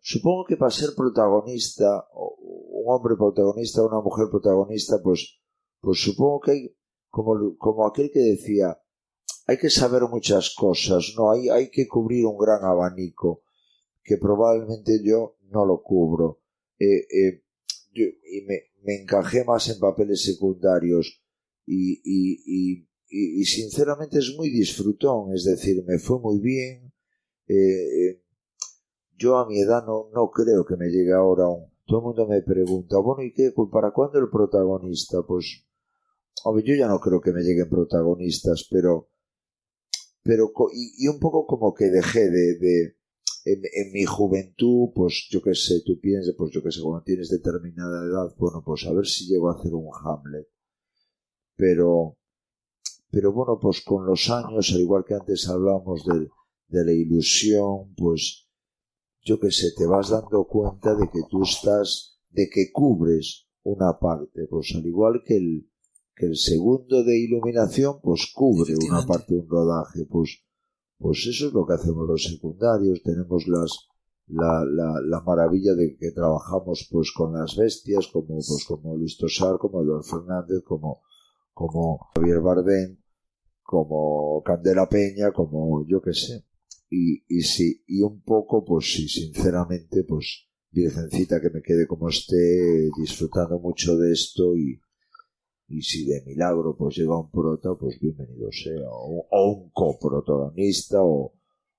Supongo 0.00 0.46
que 0.46 0.56
para 0.56 0.70
ser 0.70 0.90
protagonista, 0.96 2.06
un 2.14 2.84
hombre 2.86 3.14
protagonista, 3.16 3.84
una 3.84 4.00
mujer 4.00 4.28
protagonista, 4.30 4.96
pues, 5.04 5.38
pues 5.80 6.02
supongo 6.02 6.40
que 6.40 6.50
hay, 6.52 6.76
como, 7.10 7.56
como 7.58 7.86
aquel 7.86 8.10
que 8.10 8.20
decía, 8.20 8.80
hay 9.46 9.58
que 9.58 9.68
saber 9.68 10.04
muchas 10.10 10.54
cosas, 10.54 11.12
no, 11.14 11.30
hay, 11.30 11.50
hay 11.50 11.70
que 11.70 11.86
cubrir 11.86 12.24
un 12.24 12.38
gran 12.38 12.64
abanico 12.64 13.42
que 14.02 14.16
probablemente 14.16 15.00
yo 15.04 15.36
no 15.50 15.66
lo 15.66 15.82
cubro. 15.82 16.40
Eh, 16.78 17.06
eh, 17.10 17.44
y 17.92 18.40
me, 18.46 18.60
me, 18.82 19.02
encajé 19.02 19.44
más 19.44 19.68
en 19.68 19.78
papeles 19.78 20.22
secundarios 20.22 21.22
y, 21.66 22.00
y, 22.02 22.42
y, 22.46 22.88
y, 23.10 23.44
sinceramente 23.44 24.18
es 24.18 24.34
muy 24.36 24.50
disfrutón, 24.50 25.34
es 25.34 25.44
decir, 25.44 25.84
me 25.84 25.98
fue 25.98 26.20
muy 26.20 26.38
bien. 26.38 26.92
Eh, 27.48 28.22
yo 29.18 29.36
a 29.36 29.46
mi 29.46 29.60
edad 29.60 29.84
no, 29.84 30.08
no 30.14 30.30
creo 30.30 30.64
que 30.64 30.76
me 30.76 30.88
llegue 30.88 31.12
ahora 31.12 31.48
un... 31.48 31.68
Todo 31.86 31.98
el 31.98 32.04
mundo 32.04 32.28
me 32.28 32.40
pregunta, 32.42 32.98
bueno, 32.98 33.24
¿y 33.24 33.32
qué? 33.32 33.52
¿Para 33.72 33.90
cuándo 33.90 34.20
el 34.20 34.30
protagonista? 34.30 35.22
Pues, 35.26 35.66
hombre, 36.44 36.62
yo 36.64 36.76
ya 36.76 36.86
no 36.86 37.00
creo 37.00 37.20
que 37.20 37.32
me 37.32 37.42
lleguen 37.42 37.68
protagonistas, 37.68 38.68
pero, 38.70 39.10
pero, 40.22 40.52
y, 40.72 41.04
y 41.04 41.08
un 41.08 41.18
poco 41.18 41.46
como 41.46 41.74
que 41.74 41.86
dejé 41.86 42.30
de, 42.30 42.58
de 42.58 42.96
en, 43.44 43.62
en, 43.72 43.92
mi 43.92 44.04
juventud, 44.04 44.90
pues 44.94 45.26
yo 45.30 45.42
qué 45.42 45.54
sé, 45.56 45.82
tú 45.84 45.98
piensas, 45.98 46.34
pues 46.38 46.52
yo 46.52 46.62
qué 46.62 46.70
sé, 46.70 46.80
cuando 46.80 47.02
tienes 47.02 47.28
determinada 47.28 48.04
edad, 48.06 48.36
bueno, 48.38 48.62
pues 48.64 48.86
a 48.86 48.92
ver 48.92 49.06
si 49.06 49.26
llego 49.26 49.50
a 49.50 49.54
hacer 49.54 49.74
un 49.74 49.90
Hamlet. 49.92 50.46
Pero, 51.56 52.19
pero 53.10 53.32
bueno, 53.32 53.58
pues 53.60 53.82
con 53.84 54.06
los 54.06 54.30
años, 54.30 54.70
al 54.72 54.80
igual 54.80 55.04
que 55.06 55.14
antes 55.14 55.48
hablábamos 55.48 56.04
de, 56.04 56.28
de 56.68 56.84
la 56.84 56.92
ilusión, 56.92 57.94
pues 57.96 58.48
yo 59.22 59.38
qué 59.38 59.50
sé, 59.50 59.68
te 59.76 59.86
vas 59.86 60.10
dando 60.10 60.44
cuenta 60.44 60.94
de 60.94 61.08
que 61.10 61.20
tú 61.28 61.42
estás, 61.42 62.18
de 62.30 62.48
que 62.48 62.70
cubres 62.72 63.48
una 63.62 63.98
parte, 63.98 64.46
pues 64.48 64.72
al 64.74 64.86
igual 64.86 65.22
que 65.24 65.36
el, 65.36 65.70
que 66.14 66.26
el 66.26 66.36
segundo 66.36 67.04
de 67.04 67.18
iluminación, 67.18 68.00
pues 68.02 68.32
cubre 68.34 68.74
una 68.76 69.04
parte 69.06 69.34
de 69.34 69.40
un 69.40 69.48
rodaje, 69.48 70.06
pues 70.08 70.44
pues 71.00 71.26
eso 71.26 71.46
es 71.46 71.52
lo 71.54 71.66
que 71.66 71.72
hacemos 71.72 72.06
los 72.06 72.22
secundarios, 72.24 73.02
tenemos 73.02 73.48
las, 73.48 73.88
la, 74.26 74.62
la, 74.66 75.00
la, 75.02 75.20
maravilla 75.22 75.72
de 75.74 75.96
que 75.96 76.10
trabajamos 76.10 76.86
pues 76.90 77.10
con 77.16 77.32
las 77.32 77.56
bestias 77.56 78.06
como 78.08 78.34
pues 78.36 78.66
como 78.68 78.98
Luis 78.98 79.16
Tosar, 79.16 79.56
como 79.58 79.80
Eduardo 79.80 80.02
Fernández, 80.02 80.62
como, 80.62 81.00
como 81.54 82.10
Javier 82.14 82.40
Bardem, 82.40 82.99
como 83.70 84.42
Candela 84.42 84.88
Peña, 84.88 85.30
como 85.30 85.86
yo 85.86 86.02
que 86.02 86.12
sé. 86.12 86.42
Y, 86.90 87.22
y 87.28 87.42
sí, 87.42 87.84
y 87.86 88.02
un 88.02 88.20
poco, 88.20 88.64
pues 88.64 88.92
sí, 88.92 89.06
sinceramente, 89.08 90.02
pues 90.02 90.48
Virgencita 90.72 91.40
que 91.40 91.50
me 91.50 91.62
quede 91.62 91.86
como 91.86 92.08
esté, 92.08 92.88
disfrutando 93.00 93.60
mucho 93.60 93.96
de 93.96 94.12
esto 94.12 94.56
y, 94.56 94.80
y 95.68 95.82
si 95.82 96.04
de 96.04 96.20
milagro 96.26 96.76
pues 96.76 96.96
llega 96.96 97.16
un 97.16 97.30
prota, 97.30 97.76
pues 97.78 98.00
bienvenido 98.00 98.50
sea, 98.50 98.90
o, 98.90 99.28
o 99.30 99.52
un 99.52 99.70
coprotagonista 99.70 101.00
o, 101.00 101.32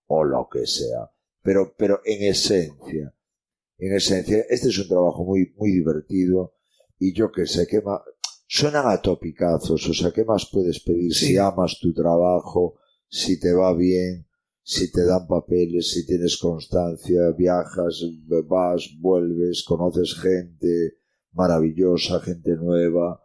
o 0.08 0.24
lo 0.24 0.48
que 0.50 0.66
sea. 0.66 1.12
Pero, 1.44 1.74
pero 1.78 2.00
en 2.06 2.24
esencia, 2.24 3.14
en 3.80 3.94
esencia, 3.94 4.46
este 4.50 4.70
es 4.70 4.80
un 4.80 4.88
trabajo 4.88 5.26
muy, 5.26 5.54
muy 5.58 5.72
divertido 5.72 6.54
y 6.98 7.14
yo 7.14 7.34
que 7.34 7.46
sé, 7.46 7.68
que 7.68 7.82
más, 7.82 8.00
suenan 8.54 8.86
a 8.86 9.02
topicazos, 9.02 9.88
o 9.88 9.94
sea, 9.94 10.12
¿qué 10.12 10.26
más 10.26 10.46
puedes 10.52 10.82
pedir 10.82 11.14
sí. 11.14 11.28
si 11.28 11.38
amas 11.38 11.78
tu 11.80 11.94
trabajo, 11.94 12.76
si 13.08 13.40
te 13.40 13.54
va 13.54 13.74
bien, 13.74 14.28
si 14.62 14.92
te 14.92 15.06
dan 15.06 15.26
papeles, 15.26 15.92
si 15.92 16.06
tienes 16.06 16.36
constancia, 16.36 17.32
viajas, 17.38 18.04
vas, 18.46 18.90
vuelves, 19.00 19.64
conoces 19.64 20.16
gente 20.16 20.98
maravillosa, 21.32 22.20
gente 22.20 22.58
nueva, 22.58 23.24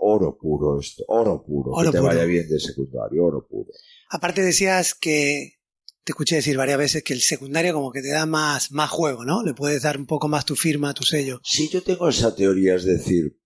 oro 0.00 0.38
puro 0.38 0.80
esto, 0.80 1.04
oro 1.08 1.44
puro, 1.44 1.72
oro 1.72 1.90
que 1.90 1.98
te 1.98 2.00
puro. 2.00 2.14
vaya 2.14 2.24
bien 2.24 2.48
de 2.48 2.58
secundario, 2.58 3.22
oro 3.22 3.46
puro. 3.46 3.70
Aparte 4.08 4.40
decías 4.40 4.94
que 4.94 5.58
te 6.04 6.12
escuché 6.12 6.36
decir 6.36 6.56
varias 6.56 6.78
veces 6.78 7.02
que 7.02 7.12
el 7.12 7.20
secundario 7.20 7.74
como 7.74 7.92
que 7.92 8.00
te 8.00 8.12
da 8.12 8.24
más, 8.24 8.72
más 8.72 8.88
juego, 8.88 9.26
¿no? 9.26 9.42
Le 9.42 9.52
puedes 9.52 9.82
dar 9.82 9.98
un 9.98 10.06
poco 10.06 10.26
más 10.26 10.46
tu 10.46 10.56
firma, 10.56 10.94
tu 10.94 11.04
sello. 11.04 11.38
Sí, 11.44 11.68
yo 11.68 11.82
tengo 11.82 12.08
esa 12.08 12.34
teoría, 12.34 12.76
es 12.76 12.86
decir, 12.86 13.36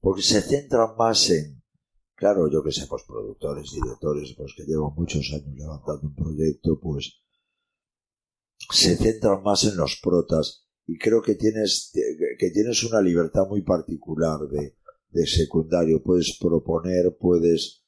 porque 0.00 0.22
se 0.22 0.40
centran 0.40 0.96
más 0.96 1.30
en, 1.30 1.62
claro, 2.14 2.50
yo 2.50 2.62
que 2.62 2.72
sé, 2.72 2.86
pues 2.88 3.02
productores, 3.06 3.70
directores, 3.72 4.34
pues 4.36 4.54
que 4.56 4.64
llevan 4.64 4.94
muchos 4.94 5.30
años 5.32 5.54
levantando 5.56 6.08
un 6.08 6.14
proyecto, 6.14 6.78
pues 6.80 7.22
se 8.70 8.96
centran 8.96 9.42
más 9.42 9.64
en 9.64 9.76
los 9.76 10.00
protas 10.02 10.66
y 10.86 10.98
creo 10.98 11.22
que 11.22 11.34
tienes, 11.34 11.92
que 12.38 12.50
tienes 12.50 12.82
una 12.84 13.00
libertad 13.00 13.46
muy 13.48 13.62
particular 13.62 14.40
de, 14.48 15.26
secundario. 15.26 16.02
Puedes 16.02 16.36
proponer, 16.40 17.16
puedes, 17.18 17.84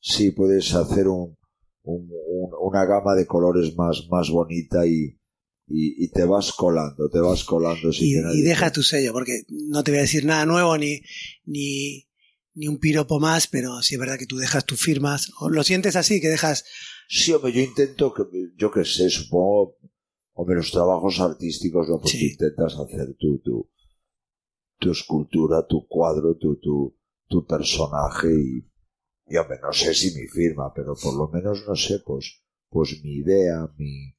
sí, 0.00 0.30
puedes 0.30 0.74
hacer 0.74 1.08
un, 1.08 1.36
un, 1.82 2.10
un, 2.10 2.50
una 2.60 2.84
gama 2.84 3.14
de 3.14 3.26
colores 3.26 3.74
más, 3.76 4.06
más 4.10 4.30
bonita 4.30 4.86
y, 4.86 5.18
y, 5.66 6.04
y, 6.04 6.08
te 6.08 6.24
vas 6.24 6.52
colando, 6.52 7.08
te 7.08 7.20
vas 7.20 7.44
colando. 7.44 7.92
Sin 7.92 8.08
y, 8.08 8.40
y 8.40 8.42
deja 8.42 8.72
tu 8.72 8.82
sello, 8.82 9.12
porque 9.12 9.44
no 9.48 9.82
te 9.82 9.90
voy 9.90 9.98
a 9.98 10.02
decir 10.02 10.24
nada 10.24 10.44
nuevo 10.44 10.76
ni, 10.76 11.00
ni, 11.44 12.06
ni 12.54 12.68
un 12.68 12.78
piropo 12.78 13.18
más, 13.18 13.46
pero 13.46 13.80
sí 13.82 13.94
es 13.94 14.00
verdad 14.00 14.18
que 14.18 14.26
tú 14.26 14.36
dejas 14.36 14.64
tus 14.64 14.80
firmas. 14.80 15.30
¿O 15.40 15.48
¿Lo 15.48 15.64
sientes 15.64 15.96
así, 15.96 16.20
que 16.20 16.28
dejas? 16.28 16.64
Sí, 17.08 17.32
hombre, 17.32 17.52
yo 17.52 17.60
intento 17.60 18.12
que, 18.12 18.24
yo 18.56 18.70
que 18.70 18.84
sé, 18.84 19.08
supongo, 19.08 19.78
hombre, 20.34 20.56
los 20.56 20.70
trabajos 20.70 21.20
artísticos, 21.20 21.88
¿no? 21.88 22.00
Pues 22.00 22.12
sí. 22.12 22.30
intentas 22.30 22.74
hacer 22.78 23.14
tú, 23.18 23.40
tú, 23.42 23.70
tu 24.78 24.90
escultura, 24.90 25.66
tu 25.66 25.86
cuadro, 25.86 26.36
tu, 26.36 26.56
tu, 26.56 26.98
tu 27.26 27.46
personaje 27.46 28.28
y, 28.28 28.70
y 29.26 29.36
hombre, 29.36 29.58
no 29.62 29.72
sé 29.72 29.94
si 29.94 30.14
mi 30.18 30.26
firma, 30.28 30.72
pero 30.74 30.94
por 30.94 31.14
lo 31.16 31.28
menos 31.28 31.64
no 31.66 31.74
sé, 31.74 32.00
pues, 32.04 32.42
pues 32.68 33.00
mi 33.02 33.16
idea, 33.16 33.66
mi, 33.78 34.14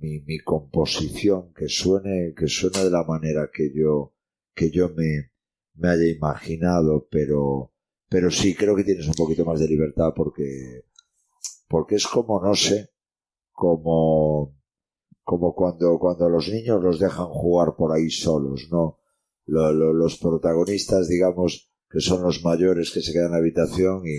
mi, 0.00 0.20
mi 0.20 0.38
composición, 0.38 1.52
que 1.54 1.68
suene, 1.68 2.34
que 2.36 2.48
suene 2.48 2.84
de 2.84 2.90
la 2.90 3.04
manera 3.04 3.50
que 3.52 3.72
yo, 3.74 4.14
que 4.54 4.70
yo 4.70 4.88
me, 4.90 5.30
me 5.74 5.88
haya 5.88 6.08
imaginado, 6.08 7.06
pero, 7.10 7.72
pero 8.08 8.30
sí 8.30 8.54
creo 8.54 8.76
que 8.76 8.84
tienes 8.84 9.06
un 9.08 9.14
poquito 9.14 9.44
más 9.44 9.60
de 9.60 9.68
libertad 9.68 10.12
porque, 10.14 10.84
porque 11.68 11.96
es 11.96 12.06
como, 12.06 12.40
no 12.40 12.54
sé, 12.54 12.90
como, 13.52 14.56
como 15.22 15.54
cuando, 15.54 15.98
cuando 15.98 16.28
los 16.28 16.48
niños 16.48 16.82
los 16.82 16.98
dejan 16.98 17.26
jugar 17.26 17.76
por 17.76 17.92
ahí 17.92 18.10
solos, 18.10 18.68
¿no? 18.70 18.98
lo, 19.46 19.72
lo, 19.72 19.92
los 19.92 20.18
protagonistas, 20.18 21.08
digamos, 21.08 21.70
que 21.90 22.00
son 22.00 22.22
los 22.22 22.42
mayores 22.42 22.90
que 22.90 23.02
se 23.02 23.12
quedan 23.12 23.26
en 23.26 23.32
la 23.32 23.38
habitación 23.38 24.02
y, 24.06 24.18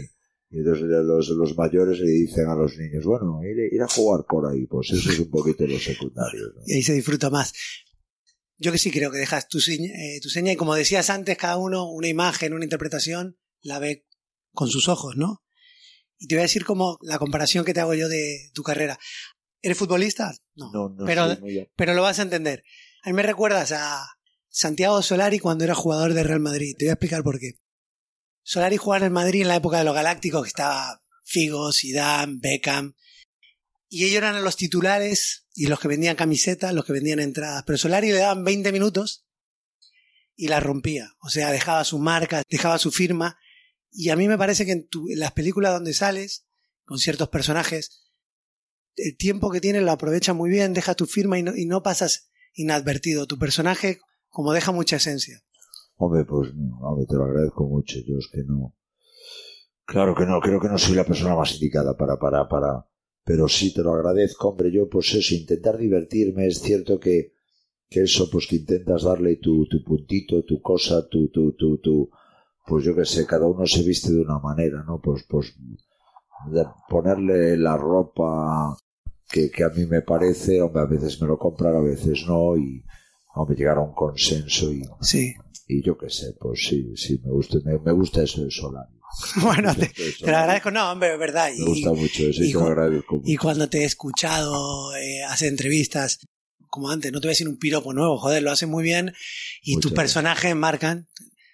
y 0.50 0.60
los, 0.60 0.80
los, 0.80 1.30
los, 1.30 1.58
mayores 1.58 2.00
le 2.00 2.10
dicen 2.10 2.48
a 2.48 2.56
los 2.56 2.78
niños, 2.78 3.04
bueno, 3.04 3.42
ir, 3.44 3.74
ir, 3.74 3.82
a 3.82 3.88
jugar 3.88 4.26
por 4.28 4.52
ahí, 4.52 4.66
pues 4.68 4.92
eso 4.92 5.12
es 5.12 5.20
un 5.20 5.30
poquito 5.30 5.66
lo 5.66 5.80
secundario. 5.80 6.48
¿no? 6.56 6.62
Y 6.66 6.74
ahí 6.74 6.84
se 6.84 6.94
disfruta 6.94 7.30
más. 7.30 7.54
Yo 8.58 8.72
que 8.72 8.78
sí 8.78 8.92
creo 8.92 9.12
que 9.12 9.18
dejas 9.18 9.48
tu, 9.48 9.58
eh, 9.58 10.20
tu 10.22 10.30
seña 10.30 10.54
y 10.54 10.56
como 10.56 10.76
decías 10.76 11.10
antes, 11.10 11.38
cada 11.38 11.58
uno 11.58 11.90
una 11.92 12.08
imagen, 12.08 12.54
una 12.54 12.64
interpretación, 12.64 13.38
la 13.62 13.80
ve 13.80 14.06
con 14.54 14.70
sus 14.70 14.88
ojos, 14.88 15.18
¿no? 15.18 15.44
Y 16.18 16.28
te 16.28 16.36
voy 16.36 16.42
a 16.42 16.44
decir 16.44 16.64
como 16.64 16.98
la 17.02 17.20
comparación 17.20 17.66
que 17.66 17.74
te 17.74 17.82
hago 17.82 17.94
yo 17.94 18.08
de 18.08 18.52
tu 18.54 18.64
carrera. 18.64 18.98
¿Eres 19.62 19.78
futbolista? 19.78 20.34
No, 20.56 20.72
no, 20.72 20.90
no 20.90 21.06
pero, 21.06 21.38
pero 21.76 21.94
lo 21.94 22.04
vas 22.04 22.20
a 22.20 22.24
entender. 22.24 22.64
A 23.04 23.10
mí 23.10 23.14
me 23.14 23.24
recuerdas 23.24 23.74
a, 23.74 24.06
Santiago 24.58 25.02
Solari 25.02 25.40
cuando 25.40 25.66
era 25.66 25.76
jugador 25.76 26.14
de 26.14 26.24
Real 26.24 26.40
Madrid. 26.40 26.76
Te 26.80 26.86
voy 26.86 26.92
a 26.92 26.94
explicar 26.94 27.24
por 27.24 27.40
qué. 27.40 27.60
Solari 28.46 28.78
jugaba 28.78 29.00
en 29.00 29.04
el 29.06 29.12
Madrid 29.12 29.42
en 29.42 29.48
la 29.48 29.56
época 29.56 29.80
de 29.80 29.86
los 29.86 29.96
Galácticos, 29.96 30.44
que 30.44 30.50
estaba 30.50 31.04
Figo, 31.24 31.74
Zidane, 31.74 32.38
Beckham. 32.38 32.94
Y 33.90 34.06
ellos 34.06 34.18
eran 34.18 34.44
los 34.44 34.56
titulares 34.56 35.48
y 35.56 35.66
los 35.66 35.80
que 35.80 35.88
vendían 35.88 36.16
camisetas, 36.16 36.72
los 36.72 36.86
que 36.86 36.94
vendían 36.94 37.20
entradas. 37.20 37.64
Pero 37.66 37.80
Solari 37.80 38.12
le 38.12 38.20
daban 38.20 38.44
20 38.44 38.72
minutos 38.72 39.26
y 40.36 40.48
la 40.48 40.60
rompía. 40.60 41.16
O 41.22 41.30
sea, 41.30 41.52
dejaba 41.52 41.84
su 41.86 41.98
marca, 41.98 42.44
dejaba 42.48 42.78
su 42.78 42.92
firma. 42.92 43.40
Y 43.92 44.10
a 44.10 44.16
mí 44.16 44.28
me 44.28 44.38
parece 44.38 44.64
que 44.64 44.74
en, 44.74 44.88
las 45.16 45.32
películas 45.32 45.74
donde 45.74 45.96
sales, 45.96 46.46
con 46.84 47.00
ciertos 47.00 47.30
personajes, 47.30 48.12
el 48.96 49.18
tiempo 49.18 49.50
que 49.50 49.60
tienes 49.60 49.82
lo 49.82 49.92
aprovecha 49.92 50.34
muy 50.34 50.52
bien, 50.52 50.76
deja 50.76 50.94
tu 50.94 51.08
firma 51.08 51.40
y 51.40 51.44
no, 51.44 51.56
y 51.56 51.66
no 51.66 51.82
pasas 51.82 52.30
inadvertido. 52.54 53.26
Tu 53.26 53.40
personaje 53.40 54.02
como 54.30 54.54
deja 54.54 54.72
mucha 54.72 54.98
esencia. 54.98 55.42
Hombre, 55.98 56.26
pues 56.26 56.52
hombre, 56.82 57.06
te 57.06 57.16
lo 57.16 57.24
agradezco 57.24 57.66
mucho. 57.66 58.00
Yo 58.06 58.18
es 58.18 58.28
que 58.32 58.44
no. 58.44 58.76
Claro 59.86 60.16
que 60.16 60.26
no, 60.26 60.40
creo 60.40 60.60
que 60.60 60.68
no 60.68 60.78
soy 60.78 60.96
la 60.96 61.06
persona 61.06 61.36
más 61.36 61.54
indicada 61.54 61.96
para, 61.96 62.18
para, 62.18 62.48
para. 62.48 62.86
Pero 63.24 63.48
sí 63.48 63.74
te 63.74 63.82
lo 63.82 63.94
agradezco, 63.94 64.50
hombre. 64.50 64.72
Yo, 64.72 64.90
pues 64.90 65.14
eso, 65.14 65.34
intentar 65.34 65.78
divertirme. 65.78 66.48
Es 66.48 66.60
cierto 66.60 67.00
que, 67.00 67.34
que 67.90 68.04
eso, 68.04 68.30
pues 68.30 68.48
que 68.48 68.58
intentas 68.58 69.04
darle 69.04 69.38
tu, 69.38 69.68
tu 69.68 69.84
puntito, 69.84 70.44
tu 70.44 70.62
cosa, 70.62 71.08
tu, 71.08 71.30
tu, 71.30 71.54
tu, 71.54 71.78
tu. 71.78 72.10
Pues 72.68 72.84
yo 72.84 72.96
que 72.96 73.06
sé, 73.06 73.26
cada 73.26 73.48
uno 73.48 73.66
se 73.66 73.84
viste 73.84 74.12
de 74.12 74.22
una 74.22 74.40
manera, 74.40 74.84
¿no? 74.84 75.00
Pues, 75.00 75.24
pues, 75.30 75.56
ponerle 76.90 77.58
la 77.58 77.78
ropa 77.78 78.76
que, 79.30 79.50
que 79.52 79.64
a 79.64 79.70
mí 79.70 79.86
me 79.86 80.02
parece, 80.02 80.62
hombre, 80.62 80.82
a 80.82 80.86
veces 80.86 81.22
me 81.22 81.28
lo 81.28 81.38
compran, 81.38 81.76
a 81.76 81.82
veces 81.82 82.26
no, 82.28 82.58
y, 82.58 82.84
hombre, 83.36 83.56
llegar 83.58 83.78
a 83.78 83.82
un 83.82 83.94
consenso 83.94 84.72
y, 84.72 84.84
Sí. 85.02 85.34
y 85.68 85.84
yo 85.84 85.98
qué 85.98 86.10
sé, 86.10 86.34
pues 86.40 86.66
sí, 86.68 86.94
sí, 86.96 87.20
me 87.24 87.32
gusta, 87.32 87.58
me, 87.64 87.78
me 87.80 87.92
gusta 87.92 88.24
eso 88.24 88.44
de 88.44 88.52
Solari. 88.52 88.94
Bueno, 89.42 89.74
te, 89.76 89.92
lo 90.26 90.38
agradezco. 90.38 90.72
No, 90.72 90.92
hombre, 90.92 91.14
es 91.14 91.20
verdad. 91.20 91.50
Me 91.58 91.66
gusta 91.66 91.92
Y, 91.92 91.96
mucho 91.96 92.24
eso 92.28 92.44
y 92.44 92.48
y 92.50 92.52
te 92.52 92.58
lo 92.60 92.66
agradezco 92.66 93.22
y 93.24 93.38
cuando 93.38 93.70
te 93.70 93.80
he 93.80 93.86
escuchado 93.86 94.96
eh, 94.96 95.24
hacer 95.24 95.48
entrevistas, 95.50 96.20
como 96.70 96.90
antes, 96.90 97.12
no 97.14 97.22
te 97.22 97.28
voy 97.28 97.32
a 97.32 97.36
decir 97.36 97.48
un 97.48 97.58
piropo 97.58 97.94
nuevo, 97.94 98.18
joder, 98.18 98.44
lo 98.44 98.52
haces 98.52 98.68
muy 98.68 98.84
bien. 98.84 99.14
Y 99.62 99.76
Muchas 99.76 99.82
tus 99.84 99.92
personajes 99.94 100.54
marcan. 100.56 101.08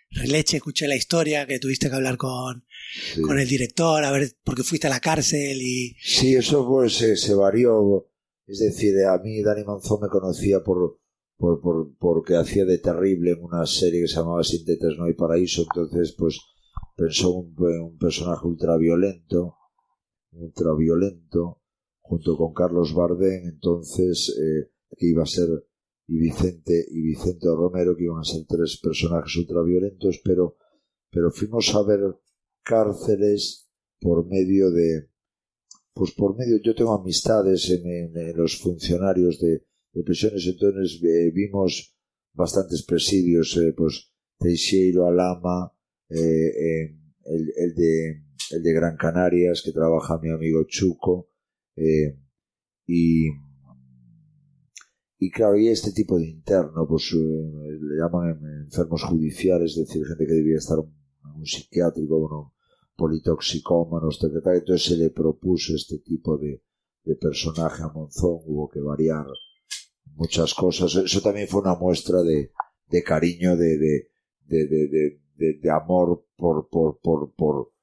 Releche, 0.10 0.58
escuché 0.58 0.88
la 0.88 0.96
historia 0.96 1.46
que 1.46 1.60
tuviste 1.60 1.90
que 1.90 1.96
hablar 1.96 2.18
con, 2.18 2.66
Sí. 3.14 3.22
con 3.22 3.40
el 3.40 3.48
director, 3.48 4.04
a 4.04 4.12
ver, 4.12 4.32
porque 4.44 4.64
fuiste 4.64 4.88
a 4.88 4.90
la 4.90 5.00
cárcel 5.00 5.62
y. 5.62 5.96
Sí, 6.02 6.36
eso 6.36 6.68
pues 6.68 6.96
se, 6.96 7.16
se 7.16 7.34
varió. 7.36 8.10
Es 8.48 8.60
decir, 8.60 8.94
a 9.06 9.18
mí 9.20 9.42
Dani 9.44 9.64
Monzón 9.64 10.00
me 10.02 10.10
conocía 10.10 10.62
por, 10.62 11.00
por, 11.42 11.60
por, 11.60 11.98
porque 11.98 12.36
hacía 12.36 12.66
de 12.66 12.78
terrible 12.78 13.32
en 13.32 13.44
una 13.44 13.66
serie 13.66 14.02
que 14.02 14.08
se 14.08 14.18
llamaba 14.18 14.44
Sin 14.44 14.64
tetas 14.64 14.94
no 14.98 15.06
hay 15.06 15.14
paraíso. 15.14 15.64
Entonces, 15.64 16.14
pues 16.18 16.40
pensó 16.96 17.32
un, 17.32 17.56
un 17.58 17.98
personaje 17.98 18.46
ultraviolento, 18.48 19.56
ultraviolento, 20.32 21.62
junto 22.02 22.38
con 22.38 22.54
Carlos 22.54 22.94
Bardén. 22.94 23.48
Entonces, 23.48 24.36
eh, 24.40 24.70
que 24.98 25.08
iba 25.08 25.24
a 25.24 25.26
ser 25.26 25.48
y 26.08 26.20
Vicente 26.20 26.86
y 26.90 27.02
Vicente 27.02 27.48
Romero, 27.48 27.96
que 27.96 28.04
iban 28.04 28.20
a 28.20 28.24
ser 28.24 28.44
tres 28.48 28.80
personajes 28.84 29.36
ultraviolentos, 29.38 30.20
pero, 30.24 30.58
pero 31.10 31.32
fuimos 31.32 31.74
a 31.74 31.84
ver 31.84 32.02
cárceles 32.64 33.70
por 34.00 34.26
medio 34.28 34.72
de, 34.72 35.10
pues 35.94 36.12
por 36.12 36.36
medio, 36.38 36.58
yo 36.62 36.76
tengo 36.76 36.94
amistades 36.94 37.70
en- 37.70 38.16
en 38.18 38.36
los 38.38 38.58
funcionarios 38.58 39.40
de, 39.40 39.64
de 39.94 40.04
prisiones, 40.04 40.46
entonces 40.48 41.02
eh, 41.04 41.32
vimos 41.32 41.96
bastantes 42.34 42.84
presidios, 42.84 43.58
eh, 43.58 43.74
pues 43.76 44.12
Teixeiro, 44.38 45.06
Alama, 45.06 45.72
eh, 46.10 46.18
eh, 46.18 46.98
el, 47.26 47.76
de, 47.76 48.24
el 48.52 48.64
de 48.64 48.74
Gran 48.74 48.98
Canarias, 48.98 49.62
que 49.64 49.72
trabaja 49.72 50.20
mi 50.20 50.30
amigo 50.30 50.64
Chuco, 50.64 51.30
eh, 51.76 52.18
y, 52.88 53.28
y 55.20 55.32
claro, 55.32 55.58
y 55.58 55.68
este 55.68 55.92
tipo 55.92 56.18
de 56.18 56.28
interno, 56.28 56.88
pues 56.88 57.12
eh, 57.14 57.18
le 57.18 57.98
llaman 57.98 58.40
enfermos 58.66 59.04
judiciales, 59.04 59.78
es 59.78 59.88
decir, 59.88 60.06
gente 60.06 60.26
que 60.26 60.34
debía 60.34 60.58
estar 60.58 60.80
en 60.80 61.40
un 61.40 61.46
psiquiátrico, 61.46 62.20
bueno, 62.20 62.54
politoxicómanos, 62.96 64.20
entonces 64.24 64.84
se 64.84 64.98
le 64.98 65.10
propuso 65.10 65.76
este 65.76 66.00
tipo 66.00 66.38
de, 66.38 66.64
de 67.04 67.16
personaje 67.16 67.84
a 67.84 67.90
Monzón, 67.90 68.40
hubo 68.46 68.70
que 68.70 68.80
variar 68.80 69.26
muchas 70.16 70.54
cosas. 70.54 70.96
Eso 70.96 71.22
también 71.22 71.48
fue 71.48 71.62
una 71.62 71.76
muestra 71.76 72.22
de, 72.24 72.52
de 72.90 73.04
cariño, 73.04 73.56
de, 73.56 73.78
de, 73.78 74.08
de, 74.46 74.68
de, 74.68 74.88
de- 74.88 75.22
de- 75.36 75.60
de 75.60 75.70
amor 75.72 76.26
por, 76.38 76.70
por, 76.70 77.00
por, 77.00 77.34
por, 77.34 77.74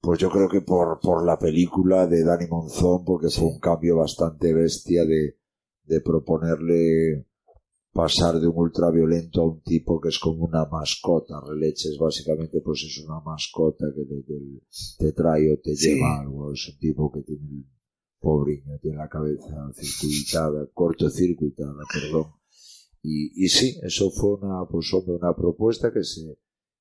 pues 0.00 0.18
yo 0.20 0.30
creo 0.30 0.48
que 0.48 0.60
por, 0.60 1.00
por 1.00 1.24
la 1.26 1.36
película 1.38 2.06
de 2.06 2.22
Dani 2.22 2.46
Monzón, 2.48 3.04
porque 3.04 3.28
fue 3.28 3.46
un 3.48 3.58
cambio 3.58 3.96
bastante 3.96 4.54
bestia 4.54 5.04
de, 5.04 5.36
de 5.84 6.00
proponerle 6.00 7.26
pasar 7.92 8.38
de 8.38 8.46
un 8.46 8.56
ultraviolento 8.58 9.40
a 9.40 9.46
un 9.46 9.62
tipo 9.62 9.98
que 10.00 10.10
es 10.10 10.18
como 10.18 10.44
una 10.44 10.66
mascota, 10.66 11.40
releches 11.48 11.96
básicamente 11.98 12.60
pues 12.60 12.82
es 12.84 13.02
una 13.04 13.20
mascota 13.20 13.86
que 13.94 14.04
te, 14.04 14.22
te- 14.22 14.60
te 14.98 15.12
trae 15.12 15.52
o 15.54 15.58
te 15.58 15.74
Sí. 15.74 15.94
lleva 15.94 16.20
algo, 16.20 16.52
es 16.52 16.68
un 16.68 16.78
tipo 16.78 17.10
que 17.10 17.22
tiene 17.22 17.40
el 17.42 17.64
pobriño, 18.20 18.78
tiene 18.80 18.96
la 18.96 19.08
cabeza 19.08 19.70
circuitada, 19.74 20.68
cortocircuitada, 20.72 21.82
perdón. 21.92 22.32
Y, 23.02 23.44
y 23.44 23.48
sí, 23.48 23.78
eso 23.82 24.10
fue 24.10 24.34
una, 24.34 24.66
pues 24.68 24.92
una 24.92 25.34
propuesta 25.34 25.92
que 25.92 26.02
se, 26.02 26.38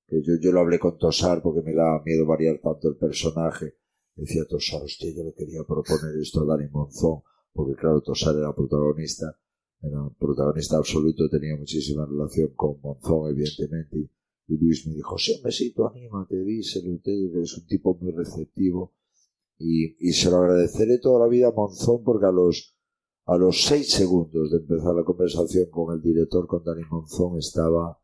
que 0.07 0.21
yo, 0.21 0.33
yo 0.39 0.51
lo 0.51 0.61
hablé 0.61 0.79
con 0.79 0.97
Tosar 0.97 1.41
porque 1.41 1.61
me 1.61 1.73
daba 1.73 2.03
miedo 2.03 2.25
variar 2.25 2.59
tanto 2.61 2.89
el 2.89 2.95
personaje. 2.95 3.75
Decía 4.15 4.43
Tosar, 4.47 4.83
hostia, 4.83 5.11
yo 5.15 5.23
le 5.23 5.33
quería 5.33 5.63
proponer 5.67 6.17
esto 6.21 6.41
a 6.41 6.45
Dani 6.45 6.69
Monzón, 6.69 7.21
porque 7.51 7.75
claro, 7.75 8.01
Tosar 8.01 8.35
era 8.35 8.55
protagonista, 8.55 9.37
era 9.81 10.01
un 10.01 10.15
protagonista 10.15 10.77
absoluto, 10.77 11.27
tenía 11.29 11.57
muchísima 11.57 12.05
relación 12.05 12.53
con 12.55 12.79
Monzón, 12.81 13.31
evidentemente, 13.31 14.09
y, 14.47 14.57
Luis 14.57 14.87
me 14.87 14.93
dijo, 14.93 15.17
sí, 15.17 15.41
mesito, 15.43 15.89
anímate, 15.89 16.43
díselo, 16.43 16.99
te 17.03 17.11
digo 17.11 17.33
que 17.33 17.41
es 17.41 17.57
un 17.57 17.65
tipo 17.65 17.97
muy 17.99 18.11
receptivo, 18.11 18.93
y, 19.57 19.95
y 19.99 20.13
se 20.13 20.29
lo 20.29 20.37
agradeceré 20.37 20.99
toda 20.99 21.21
la 21.21 21.27
vida 21.27 21.47
a 21.47 21.51
Monzón 21.51 22.03
porque 22.03 22.25
a 22.25 22.31
los, 22.31 22.75
a 23.25 23.37
los 23.37 23.63
seis 23.63 23.91
segundos 23.91 24.51
de 24.51 24.57
empezar 24.57 24.93
la 24.93 25.03
conversación 25.03 25.69
con 25.69 25.95
el 25.95 26.01
director, 26.01 26.47
con 26.47 26.63
Dani 26.63 26.83
Monzón, 26.89 27.37
estaba, 27.37 27.99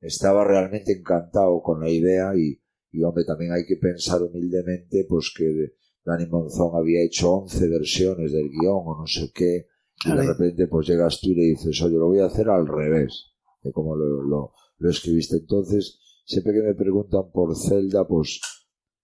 estaba 0.00 0.44
realmente 0.44 0.92
encantado 0.92 1.60
con 1.62 1.80
la 1.80 1.90
idea 1.90 2.32
y, 2.36 2.60
y 2.92 3.02
hombre, 3.02 3.24
también 3.24 3.52
hay 3.52 3.66
que 3.66 3.76
pensar 3.76 4.22
humildemente 4.22 5.06
pues 5.08 5.32
que 5.36 5.74
Dani 6.04 6.26
Monzón 6.26 6.70
había 6.74 7.04
hecho 7.04 7.32
11 7.32 7.68
versiones 7.68 8.32
del 8.32 8.48
guion 8.48 8.82
o 8.84 9.00
no 9.00 9.06
sé 9.06 9.30
qué, 9.34 9.66
y 10.04 10.10
de 10.10 10.22
repente 10.22 10.68
pues 10.68 10.86
llegas 10.86 11.20
tú 11.20 11.30
y 11.30 11.34
le 11.34 11.44
dices, 11.46 11.82
oye, 11.82 11.96
lo 11.96 12.06
voy 12.06 12.20
a 12.20 12.26
hacer 12.26 12.48
al 12.48 12.66
revés, 12.66 13.32
de 13.62 13.72
como 13.72 13.96
lo, 13.96 14.22
lo, 14.22 14.52
lo 14.78 14.90
escribiste. 14.90 15.36
Entonces, 15.36 15.98
siempre 16.24 16.52
que 16.52 16.62
me 16.62 16.74
preguntan 16.74 17.30
por 17.32 17.56
Zelda, 17.56 18.06
pues, 18.06 18.40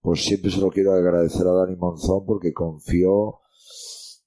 pues 0.03 0.25
siempre 0.25 0.51
se 0.51 0.59
lo 0.59 0.71
quiero 0.71 0.93
agradecer 0.93 1.47
a 1.47 1.53
Dani 1.53 1.77
Monzón 1.77 2.27
porque 2.27 2.53
confió, 2.53 3.39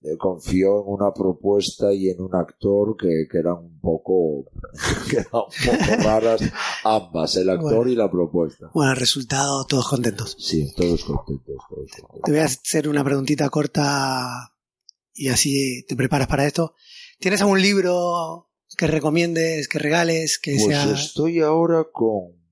eh, 0.01 0.15
confió 0.17 0.81
en 0.81 0.93
una 0.93 1.13
propuesta 1.13 1.93
y 1.93 2.09
en 2.09 2.21
un 2.21 2.33
actor 2.33 2.95
que, 2.97 3.27
que 3.29 3.38
eran 3.38 3.57
un 3.57 3.79
poco, 3.81 4.45
que 5.09 5.17
eran 5.17 5.27
un 5.33 5.41
poco 5.41 6.03
raras 6.03 6.41
ambas, 6.83 7.35
el 7.35 7.49
actor 7.49 7.75
Bueno. 7.75 7.91
y 7.91 7.95
la 7.95 8.09
propuesta. 8.09 8.71
Bueno, 8.73 8.91
el 8.93 8.97
resultado, 8.97 9.65
todos 9.65 9.88
contentos. 9.89 10.35
Sí, 10.39 10.73
todos 10.75 11.03
contentos, 11.03 11.57
todos 11.69 11.91
contentos. 11.91 12.21
Te 12.23 12.31
voy 12.31 12.39
a 12.39 12.45
hacer 12.45 12.88
una 12.88 13.03
preguntita 13.03 13.49
corta 13.49 14.53
y 15.13 15.27
así 15.27 15.85
te 15.88 15.95
preparas 15.95 16.27
para 16.27 16.45
esto. 16.47 16.73
¿Tienes 17.19 17.41
algún 17.41 17.61
libro 17.61 18.49
que 18.77 18.88
recomiendes, 18.88 19.67
que 19.67 19.79
regales, 19.79 20.39
que 20.39 20.55
Pues 20.55 20.65
sea... 20.65 20.91
estoy 20.93 21.41
ahora 21.41 21.85
con 21.91 22.44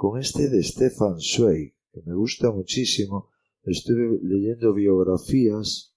con 0.00 0.18
este 0.18 0.48
de 0.48 0.62
Stefan 0.62 1.20
Zweig, 1.20 1.74
que 1.92 2.00
me 2.06 2.14
gusta 2.14 2.50
muchísimo. 2.50 3.28
Estuve 3.64 4.18
leyendo 4.22 4.72
biografías 4.72 5.94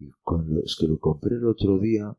y 0.00 0.10
cuando 0.24 0.60
es 0.64 0.74
que 0.74 0.88
lo 0.88 0.98
compré 0.98 1.36
el 1.36 1.46
otro 1.46 1.78
día. 1.78 2.16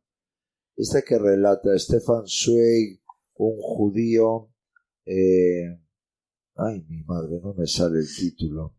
Esta 0.78 1.02
que 1.02 1.20
relata 1.20 1.78
Stefan 1.78 2.26
Zweig, 2.26 3.02
un 3.36 3.58
judío. 3.60 4.50
Eh, 5.06 5.78
ay, 6.56 6.86
mi 6.88 7.04
madre, 7.04 7.42
no 7.44 7.54
me 7.54 7.68
sale 7.68 8.00
el 8.00 8.08
título. 8.08 8.74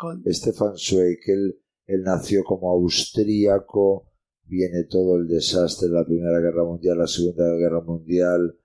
con- 0.00 0.24
Stefan 0.34 0.76
Zweig, 0.76 1.20
él, 1.28 1.60
él 1.86 2.02
nació 2.02 2.42
como 2.42 2.72
austríaco, 2.72 4.08
viene 4.46 4.82
todo 4.90 5.16
el 5.16 5.28
desastre 5.28 5.86
de 5.86 5.94
la 5.94 6.04
Primera 6.04 6.40
Guerra 6.40 6.64
Mundial, 6.64 6.98
la 6.98 7.06
Segunda 7.06 7.44
Guerra 7.54 7.82
Mundial, 7.82 8.58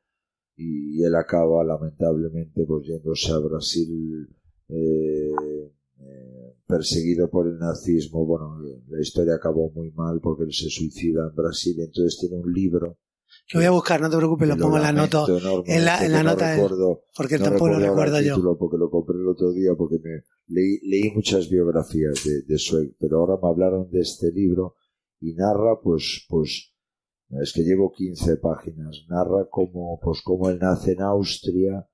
y 0.58 1.04
él 1.04 1.15
acaba 1.15 1.63
lamentablemente 1.63 2.65
pues 2.65 2.88
yéndose 2.88 3.32
a 3.32 3.38
Brasil 3.39 4.28
eh, 4.70 5.32
eh, 6.00 6.54
perseguido 6.67 7.30
por 7.30 7.48
el 7.48 7.58
nazismo. 7.60 8.26
Bueno, 8.26 8.60
la 8.89 9.00
historia 9.00 9.36
acabó 9.36 9.70
muy 9.72 9.91
mal 9.91 10.20
porque 10.22 10.43
él 10.43 10.54
se 10.54 10.70
suicida 10.70 11.28
en 11.30 11.36
Brasil, 11.36 11.76
entonces 11.80 12.17
tiene 12.20 12.36
un 12.43 12.52
libro. 12.52 12.98
Lo 13.54 13.60
voy 13.60 13.65
a 13.65 13.72
buscar, 13.72 14.02
no 14.02 14.10
te 14.10 14.17
preocupes, 14.17 14.48
lo 14.48 14.56
que 14.56 14.62
pongo 14.62 14.78
en 14.78 14.84
la 14.84 14.91
nota, 14.93 15.26
en 15.28 15.86
la- 15.86 16.00
en 16.02 16.12
la 16.12 16.17
que 16.17 16.24
no 16.24 16.24
nota 16.32 16.56
recuerdo, 16.56 17.04
porque 17.15 17.38
no 17.38 17.43
tampoco 17.46 17.67
lo 17.72 17.80
recuerdo 17.80 18.22
yo. 18.22 18.36
título 18.36 18.58
porque 18.58 18.78
lo 18.78 18.89
compré 18.89 19.15
el 19.17 19.28
otro 19.28 19.52
día 19.52 19.72
porque 19.78 20.00
me 20.00 20.24
leí, 20.48 20.80
leí 20.84 21.12
muchas 21.13 21.50
biografías 21.50 22.24
de, 22.26 22.41
de 22.43 22.58
Zweig, 22.58 22.96
pero 23.00 23.20
ahora 23.20 23.38
me 23.41 23.48
hablaron 23.50 23.89
de 23.91 24.00
este 24.02 24.32
libro 24.32 24.76
y 25.22 25.34
narra 25.34 25.80
pues 25.82 26.26
pues 26.30 26.74
es 27.30 27.52
que 27.54 27.63
llevo 27.63 27.92
15 27.92 28.38
páginas, 28.38 29.04
narra 29.10 29.48
cómo 29.50 30.00
pues 30.02 30.22
cómo 30.24 30.50
él 30.50 30.60
nace 30.60 30.94
en 30.94 31.02
Austria, 31.02 31.88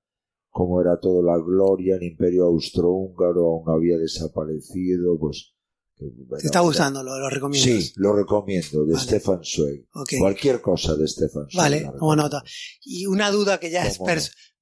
cómo 0.50 0.80
era 0.80 1.00
toda 1.00 1.24
la 1.24 1.44
gloria, 1.44 1.96
el 1.96 2.04
imperio 2.04 2.46
austrohúngaro 2.46 3.46
aún 3.46 3.70
había 3.70 3.98
desaparecido, 3.98 5.18
pues 5.20 5.54
que, 5.96 6.06
bueno, 6.06 6.42
Te 6.42 6.48
está 6.48 6.60
gustando, 6.62 7.04
lo, 7.04 7.18
lo 7.20 7.30
recomiendo. 7.30 7.64
Sí, 7.64 7.94
lo 7.98 8.14
recomiendo, 8.14 8.86
de 8.86 8.94
Vale. 8.94 9.06
Stefan 9.06 9.42
Zweig. 9.44 9.88
Ok. 9.94 10.14
Cualquier 10.20 10.62
cosa 10.62 10.96
de 10.96 11.08
Stefan 11.08 11.48
Zweig. 11.50 11.58
Vale, 11.58 11.92
como 12.00 12.16
nota. 12.16 12.44
Y 12.84 13.06
una 13.06 13.30
duda 13.30 13.60
que 13.60 13.70
ya 13.70 13.86
es 13.86 14.00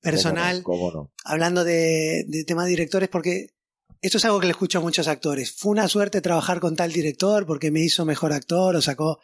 personal, 0.02 0.64
¿Cómo 0.64 0.78
no? 0.78 0.92
¿Cómo 0.92 1.04
no? 1.04 1.14
hablando 1.24 1.64
de, 1.64 2.26
de 2.28 2.44
temas 2.44 2.66
de 2.66 2.72
directores, 2.72 3.10
porque 3.10 3.48
esto 4.02 4.18
es 4.18 4.26
algo 4.26 4.40
que 4.40 4.48
le 4.48 4.52
escucho 4.52 4.80
a 4.80 4.82
muchos 4.82 5.08
actores. 5.08 5.52
Fue 5.52 5.72
una 5.72 5.88
suerte 5.88 6.22
trabajar 6.22 6.60
con 6.60 6.76
tal 6.76 6.92
director 6.92 7.46
porque 7.46 7.72
me 7.72 7.82
hizo 7.82 8.04
mejor 8.04 8.34
actor 8.34 8.76
o 8.76 8.82
sacó 8.82 9.20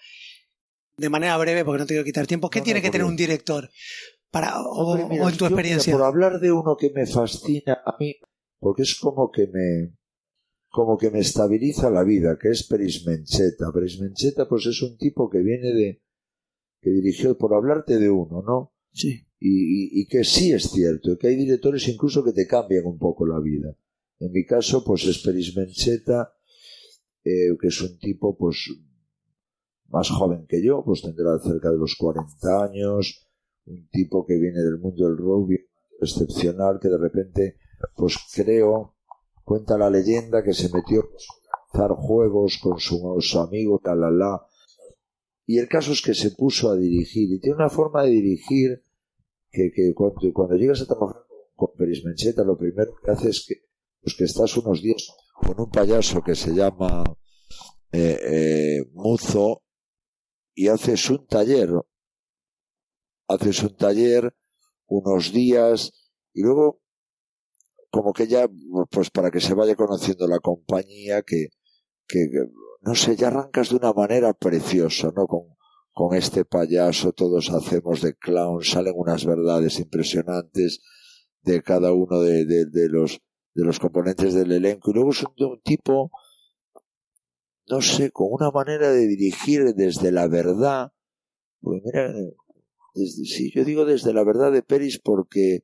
de 0.98 1.10
manera 1.10 1.38
breve, 1.38 1.64
porque 1.64 1.80
no 1.80 1.86
te 1.86 1.94
quiero 1.94 2.04
quitar 2.04 2.28
tiempo. 2.28 2.50
¿Qué 2.50 2.60
No, 2.60 2.66
tiene 2.66 2.80
no, 2.80 2.84
que 2.84 2.92
tener 2.92 3.06
un 3.06 3.16
director? 3.16 3.70
Para, 4.32 4.60
o, 4.62 4.94
Hombre, 4.94 5.08
mira, 5.10 5.24
o 5.26 5.30
en 5.30 5.38
tu 5.38 5.46
yo, 5.46 5.50
mira, 5.50 5.56
experiencia. 5.56 5.94
por 5.94 6.04
hablar 6.04 6.40
de 6.40 6.52
uno 6.52 6.76
que 6.76 6.92
me 6.92 7.06
fascina 7.06 7.82
a 7.86 7.96
mí, 8.00 8.16
porque 8.60 8.84
es 8.84 8.96
como 9.00 9.32
que 9.32 9.48
me 9.48 9.96
como 10.70 10.98
que 10.98 11.10
me 11.10 11.20
estabiliza 11.20 11.90
la 11.90 12.04
vida, 12.04 12.38
que 12.40 12.50
es 12.50 12.68
Peris 12.68 13.06
Mencheta. 13.06 13.72
Peris 13.74 14.00
Mencheta 14.00 14.48
pues 14.48 14.66
es 14.66 14.82
un 14.82 14.98
tipo 14.98 15.30
que 15.30 15.40
viene 15.40 15.72
de 15.74 16.02
que 16.82 16.90
dirigió, 16.92 17.38
por 17.38 17.54
hablarte 17.56 17.98
de 17.98 18.10
uno, 18.10 18.44
¿no? 18.46 18.74
Sí. 18.92 19.26
Y, 19.40 20.02
y, 20.02 20.08
que 20.08 20.24
sí 20.24 20.52
es 20.52 20.70
cierto, 20.70 21.18
que 21.18 21.28
hay 21.28 21.36
directores 21.36 21.88
incluso 21.88 22.24
que 22.24 22.32
te 22.34 22.48
cambian 22.48 22.86
un 22.86 22.98
poco 22.98 23.26
la 23.26 23.40
vida. 23.40 23.76
En 24.20 24.32
mi 24.32 24.46
caso, 24.46 24.84
pues 24.84 25.06
Esperis 25.06 25.56
Mencheta, 25.56 26.34
eh, 27.24 27.56
que 27.60 27.68
es 27.68 27.82
un 27.82 27.98
tipo, 28.00 28.36
pues, 28.36 28.70
más 29.90 30.10
joven 30.10 30.46
que 30.48 30.64
yo, 30.64 30.84
pues 30.84 31.02
tendrá 31.02 31.40
cerca 31.40 31.70
de 31.70 31.78
los 31.78 31.96
40 31.96 32.64
años, 32.64 33.28
un 33.66 33.88
tipo 33.90 34.26
que 34.26 34.38
viene 34.38 34.60
del 34.60 34.80
mundo 34.80 35.06
del 35.06 35.18
rugby, 35.18 35.58
excepcional, 36.00 36.80
que 36.82 36.90
de 36.90 36.98
repente, 36.98 37.58
pues 37.96 38.18
creo, 38.34 38.96
cuenta 39.44 39.78
la 39.78 39.90
leyenda 39.90 40.44
que 40.44 40.54
se 40.54 40.70
metió 40.74 41.02
a 41.02 41.78
hacer 41.78 41.92
juegos 41.96 42.60
con 42.62 42.80
sus 42.80 43.36
amigos, 43.36 43.82
la 43.84 43.96
la 43.96 44.12
la. 44.12 44.48
Y 45.46 45.60
el 45.60 45.68
caso 45.68 45.94
es 45.94 46.02
que 46.02 46.14
se 46.14 46.32
puso 46.32 46.70
a 46.70 46.76
dirigir, 46.76 47.32
y 47.32 47.40
tiene 47.40 47.56
una 47.56 47.70
forma 47.70 48.04
de 48.04 48.10
dirigir 48.10 48.84
que, 49.50 49.72
que 49.74 49.94
cuando, 49.96 50.56
llegas 50.56 50.82
a 50.82 50.86
trabajar 50.86 51.24
con 51.56 51.70
Peris 51.78 52.04
Mencheta, 52.04 52.44
lo 52.44 52.58
primero 52.58 52.94
que 53.04 53.12
haces 53.12 53.38
es 53.38 53.46
que, 53.48 53.56
pues 54.02 54.16
que 54.16 54.26
estás 54.26 54.56
unos 54.58 54.82
días 54.82 55.14
con 55.34 55.60
un 55.60 55.70
payaso 55.70 56.22
que 56.22 56.36
se 56.36 56.54
llama 56.54 57.04
eh, 57.92 58.20
eh, 58.22 58.90
Muzo 58.94 59.64
y 60.58 60.70
haces 60.70 61.08
un 61.12 61.28
taller, 61.28 61.70
haces 63.28 63.62
un 63.62 63.78
taller 63.78 64.36
unos 64.88 65.32
días 65.32 65.94
y 66.34 66.42
luego 66.42 66.82
como 67.92 68.12
que 68.12 68.26
ya 68.26 68.50
pues 68.90 69.12
para 69.12 69.30
que 69.30 69.40
se 69.40 69.54
vaya 69.54 69.76
conociendo 69.76 70.28
la 70.28 70.40
compañía 70.40 71.22
que, 71.22 71.50
que 72.08 72.28
no 72.82 72.96
sé 72.96 73.16
ya 73.16 73.28
arrancas 73.28 73.70
de 73.70 73.76
una 73.76 73.94
manera 73.94 74.34
preciosa 74.34 75.14
no 75.16 75.28
con, 75.28 75.44
con 75.94 76.18
este 76.18 76.44
payaso 76.44 77.14
todos 77.14 77.52
hacemos 77.52 78.02
de 78.02 78.16
clown 78.16 78.64
salen 78.64 78.96
unas 78.98 79.26
verdades 79.26 79.80
impresionantes 79.80 80.82
de 81.44 81.62
cada 81.62 81.94
uno 81.94 82.22
de, 82.22 82.46
de, 82.46 82.90
los 82.90 83.22
de 83.54 83.64
los 83.64 83.80
componentes 83.80 84.34
del 84.34 84.52
elenco 84.52 84.90
y 84.90 84.96
luego 84.96 85.12
es 85.12 85.22
un, 85.22 85.34
un 85.38 85.62
tipo 85.62 86.10
no 87.70 87.82
sé 87.82 88.12
con 88.12 88.28
una 88.32 88.52
manera 88.52 88.92
de 88.92 89.08
dirigir 89.08 89.74
desde 89.76 90.12
la 90.12 90.28
verdad 90.28 90.92
pues 91.62 91.82
mira 91.84 92.14
desde, 92.98 93.26
sí, 93.26 93.52
yo 93.54 93.64
digo 93.64 93.86
desde 93.86 94.14
la 94.14 94.24
verdad 94.24 94.52
de 94.52 94.64
Peris 94.64 95.00
porque, 95.00 95.60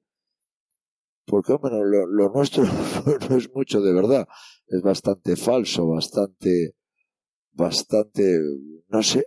porque 1.25 1.53
hombre, 1.53 1.71
lo, 1.81 2.29
nuestro 2.29 2.63
no 3.29 3.37
es 3.37 3.51
mucho 3.53 3.81
de 3.81 3.93
verdad, 3.93 4.27
es 4.67 4.81
bastante 4.81 5.35
falso, 5.35 5.87
bastante, 5.87 6.75
bastante, 7.51 8.39
no 8.87 9.01
sé, 9.01 9.25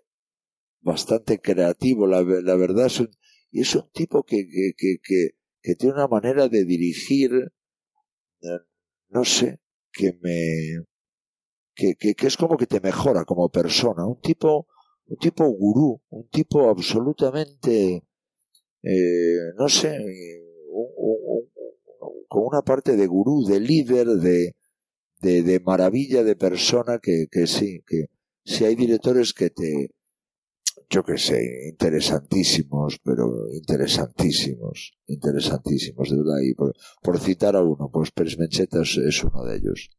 bastante 0.80 1.40
creativo, 1.40 2.06
la, 2.06 2.22
la 2.22 2.56
verdad 2.56 2.86
es 2.86 3.00
un, 3.00 3.10
y 3.50 3.62
es 3.62 3.74
un 3.74 3.90
tipo 3.92 4.22
que, 4.22 4.46
que, 4.46 4.72
que, 4.76 4.96
que, 5.02 5.30
que 5.62 5.74
tiene 5.74 5.94
una 5.94 6.08
manera 6.08 6.48
de 6.48 6.64
dirigir, 6.64 7.32
eh, 8.42 8.58
no 9.08 9.24
sé, 9.24 9.60
que 9.92 10.16
me, 10.22 10.84
que, 11.76 11.94
que, 11.94 12.26
es 12.26 12.36
como 12.36 12.56
que 12.56 12.66
te 12.66 12.80
mejora 12.80 13.24
como 13.24 13.50
persona, 13.50 14.06
un 14.06 14.20
tipo, 14.20 14.66
un 15.06 15.16
tipo 15.18 15.44
gurú, 15.46 16.00
un 16.08 16.28
tipo 16.28 16.68
absolutamente, 16.68 18.02
eh, 18.82 19.52
no 19.56 19.68
sé, 19.68 19.98
con 22.28 22.46
una 22.46 22.62
parte 22.62 22.96
de 22.96 23.06
gurú, 23.06 23.44
de 23.46 23.60
líder, 23.60 24.06
de, 24.08 24.54
de, 25.20 25.60
maravilla 25.60 26.24
de 26.24 26.36
persona 26.36 26.98
que, 26.98 27.26
que 27.30 27.46
sí, 27.46 27.82
que 27.86 28.06
si 28.44 28.64
hay 28.64 28.74
directores 28.74 29.32
que 29.34 29.50
te, 29.50 29.90
yo 30.88 31.04
que 31.04 31.18
sé, 31.18 31.68
interesantísimos, 31.68 32.98
pero 33.02 33.52
interesantísimos, 33.52 34.96
interesantísimos, 35.06 36.10
de 36.10 36.16
verdad. 36.16 36.40
Y 36.42 36.54
por, 36.54 36.74
por 37.02 37.18
citar 37.18 37.56
a 37.56 37.62
uno, 37.62 37.90
pues 37.92 38.10
Pérez 38.12 38.38
Mencheta 38.38 38.82
es, 38.82 38.96
es 38.96 39.24
uno 39.24 39.44
de 39.44 39.56
ellos. 39.56 39.90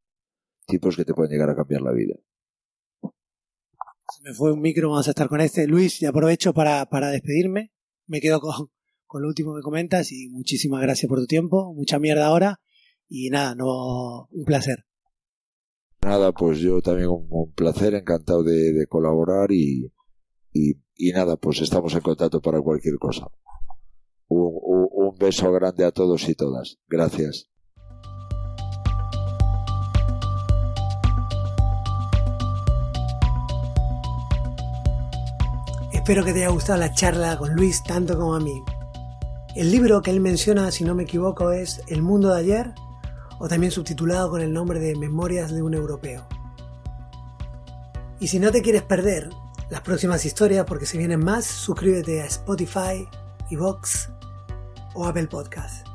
Tipos 0.68 0.96
que 0.96 1.06
te 1.06 1.14
pueden 1.14 1.32
llegar 1.32 1.50
a 1.50 1.56
cambiar 1.56 1.82
la 1.82 1.94
vida 1.94 2.16
me 4.24 4.34
fue 4.34 4.52
un 4.52 4.62
micro, 4.62 4.90
vamos 4.90 5.08
a 5.08 5.12
estar 5.12 5.28
con 5.28 5.42
este. 5.42 5.68
Luis, 5.68 6.02
y 6.02 6.06
aprovecho 6.06 6.54
para, 6.54 6.86
para 6.88 7.10
despedirme. 7.10 7.72
Me 8.06 8.22
quedo 8.22 8.40
con, 8.40 8.70
con 9.06 9.22
lo 9.22 9.28
último 9.28 9.56
que 9.56 9.62
comentas 9.62 10.12
y 10.12 10.30
muchísimas 10.30 10.82
gracias 10.82 11.10
por 11.10 11.20
tu 11.20 11.28
tiempo. 11.28 11.74
Mucha 11.74 12.00
mierda 12.00 12.28
ahora. 12.28 12.60
Y 13.08 13.30
nada, 13.30 13.56
no, 13.56 14.28
un 14.32 14.46
placer. 14.46 14.86
Nada, 16.02 16.32
pues 16.32 16.60
yo 16.60 16.82
también 16.82 17.10
un, 17.10 17.28
un 17.30 17.54
placer, 17.54 17.94
encantado 17.96 18.44
de, 18.44 18.74
de 18.74 18.88
colaborar 18.88 19.52
y, 19.52 19.92
y, 20.54 20.74
y, 20.96 21.12
nada, 21.12 21.38
pues 21.38 21.62
estamos 21.62 21.94
en 21.96 22.02
contacto 22.02 22.42
para 22.42 22.62
cualquier 22.62 22.98
cosa. 22.98 23.28
Un, 24.28 24.60
un, 24.62 24.88
un 24.92 25.18
beso 25.18 25.52
grande 25.52 25.86
a 25.86 25.92
todos 25.92 26.28
y 26.30 26.36
todas. 26.36 26.78
Gracias. 26.88 27.50
Espero 36.08 36.24
que 36.24 36.32
te 36.32 36.40
haya 36.46 36.54
gustado 36.54 36.80
la 36.80 36.94
charla 36.94 37.38
con 37.38 37.54
Luis 37.54 37.84
tanto 37.84 38.18
como 38.18 38.34
a 38.34 38.40
mí. 38.40 38.64
El 39.58 39.74
libro 39.74 40.02
que 40.02 40.10
él 40.10 40.22
menciona, 40.22 40.72
si 40.72 40.86
no 40.86 40.96
me 40.96 41.04
equivoco, 41.04 41.52
es 41.52 41.82
El 41.88 42.02
mundo 42.02 42.34
de 42.34 42.40
ayer, 42.40 42.74
o 43.40 43.50
también 43.50 43.74
subtitulado 43.74 44.30
con 44.30 44.40
el 44.40 44.54
nombre 44.54 44.80
de 44.80 44.96
Memorias 44.96 45.52
de 45.52 45.62
un 45.62 45.74
Europeo. 45.74 46.26
Y 48.22 48.30
si 48.30 48.40
no 48.40 48.52
te 48.54 48.62
quieres 48.62 48.84
perder 48.84 49.32
las 49.70 49.82
próximas 49.82 50.24
historias, 50.24 50.64
porque 50.66 50.86
se 50.86 50.98
vienen 50.98 51.20
más, 51.20 51.44
suscríbete 51.44 52.22
a 52.22 52.26
Spotify, 52.28 53.06
Evox 53.52 54.08
o 54.94 55.08
Apple 55.08 55.28
Podcast. 55.28 55.86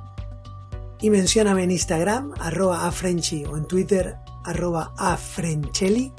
Y 1.01 1.09
mencióname 1.09 1.65
en 1.65 1.71
Instagram, 1.71 2.35
arroba 2.39 2.87
afrenchi, 2.87 3.47
o 3.47 3.57
en 3.57 3.65
Twitter, 3.65 4.17
arroba 4.45 4.93
afrenchelli, 4.99 6.13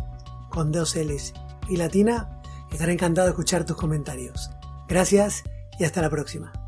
con 0.50 0.72
dos 0.72 0.96
L's 0.96 1.32
y 1.70 1.78
latina, 1.78 2.40
Estaré 2.74 2.94
encantado 2.94 3.28
de 3.28 3.32
escuchar 3.32 3.66
tus 3.66 3.78
comentarios. 3.78 4.50
Gracias 4.88 5.44
y 5.80 5.84
hasta 5.84 6.02
la 6.02 6.10
próxima. 6.10 6.63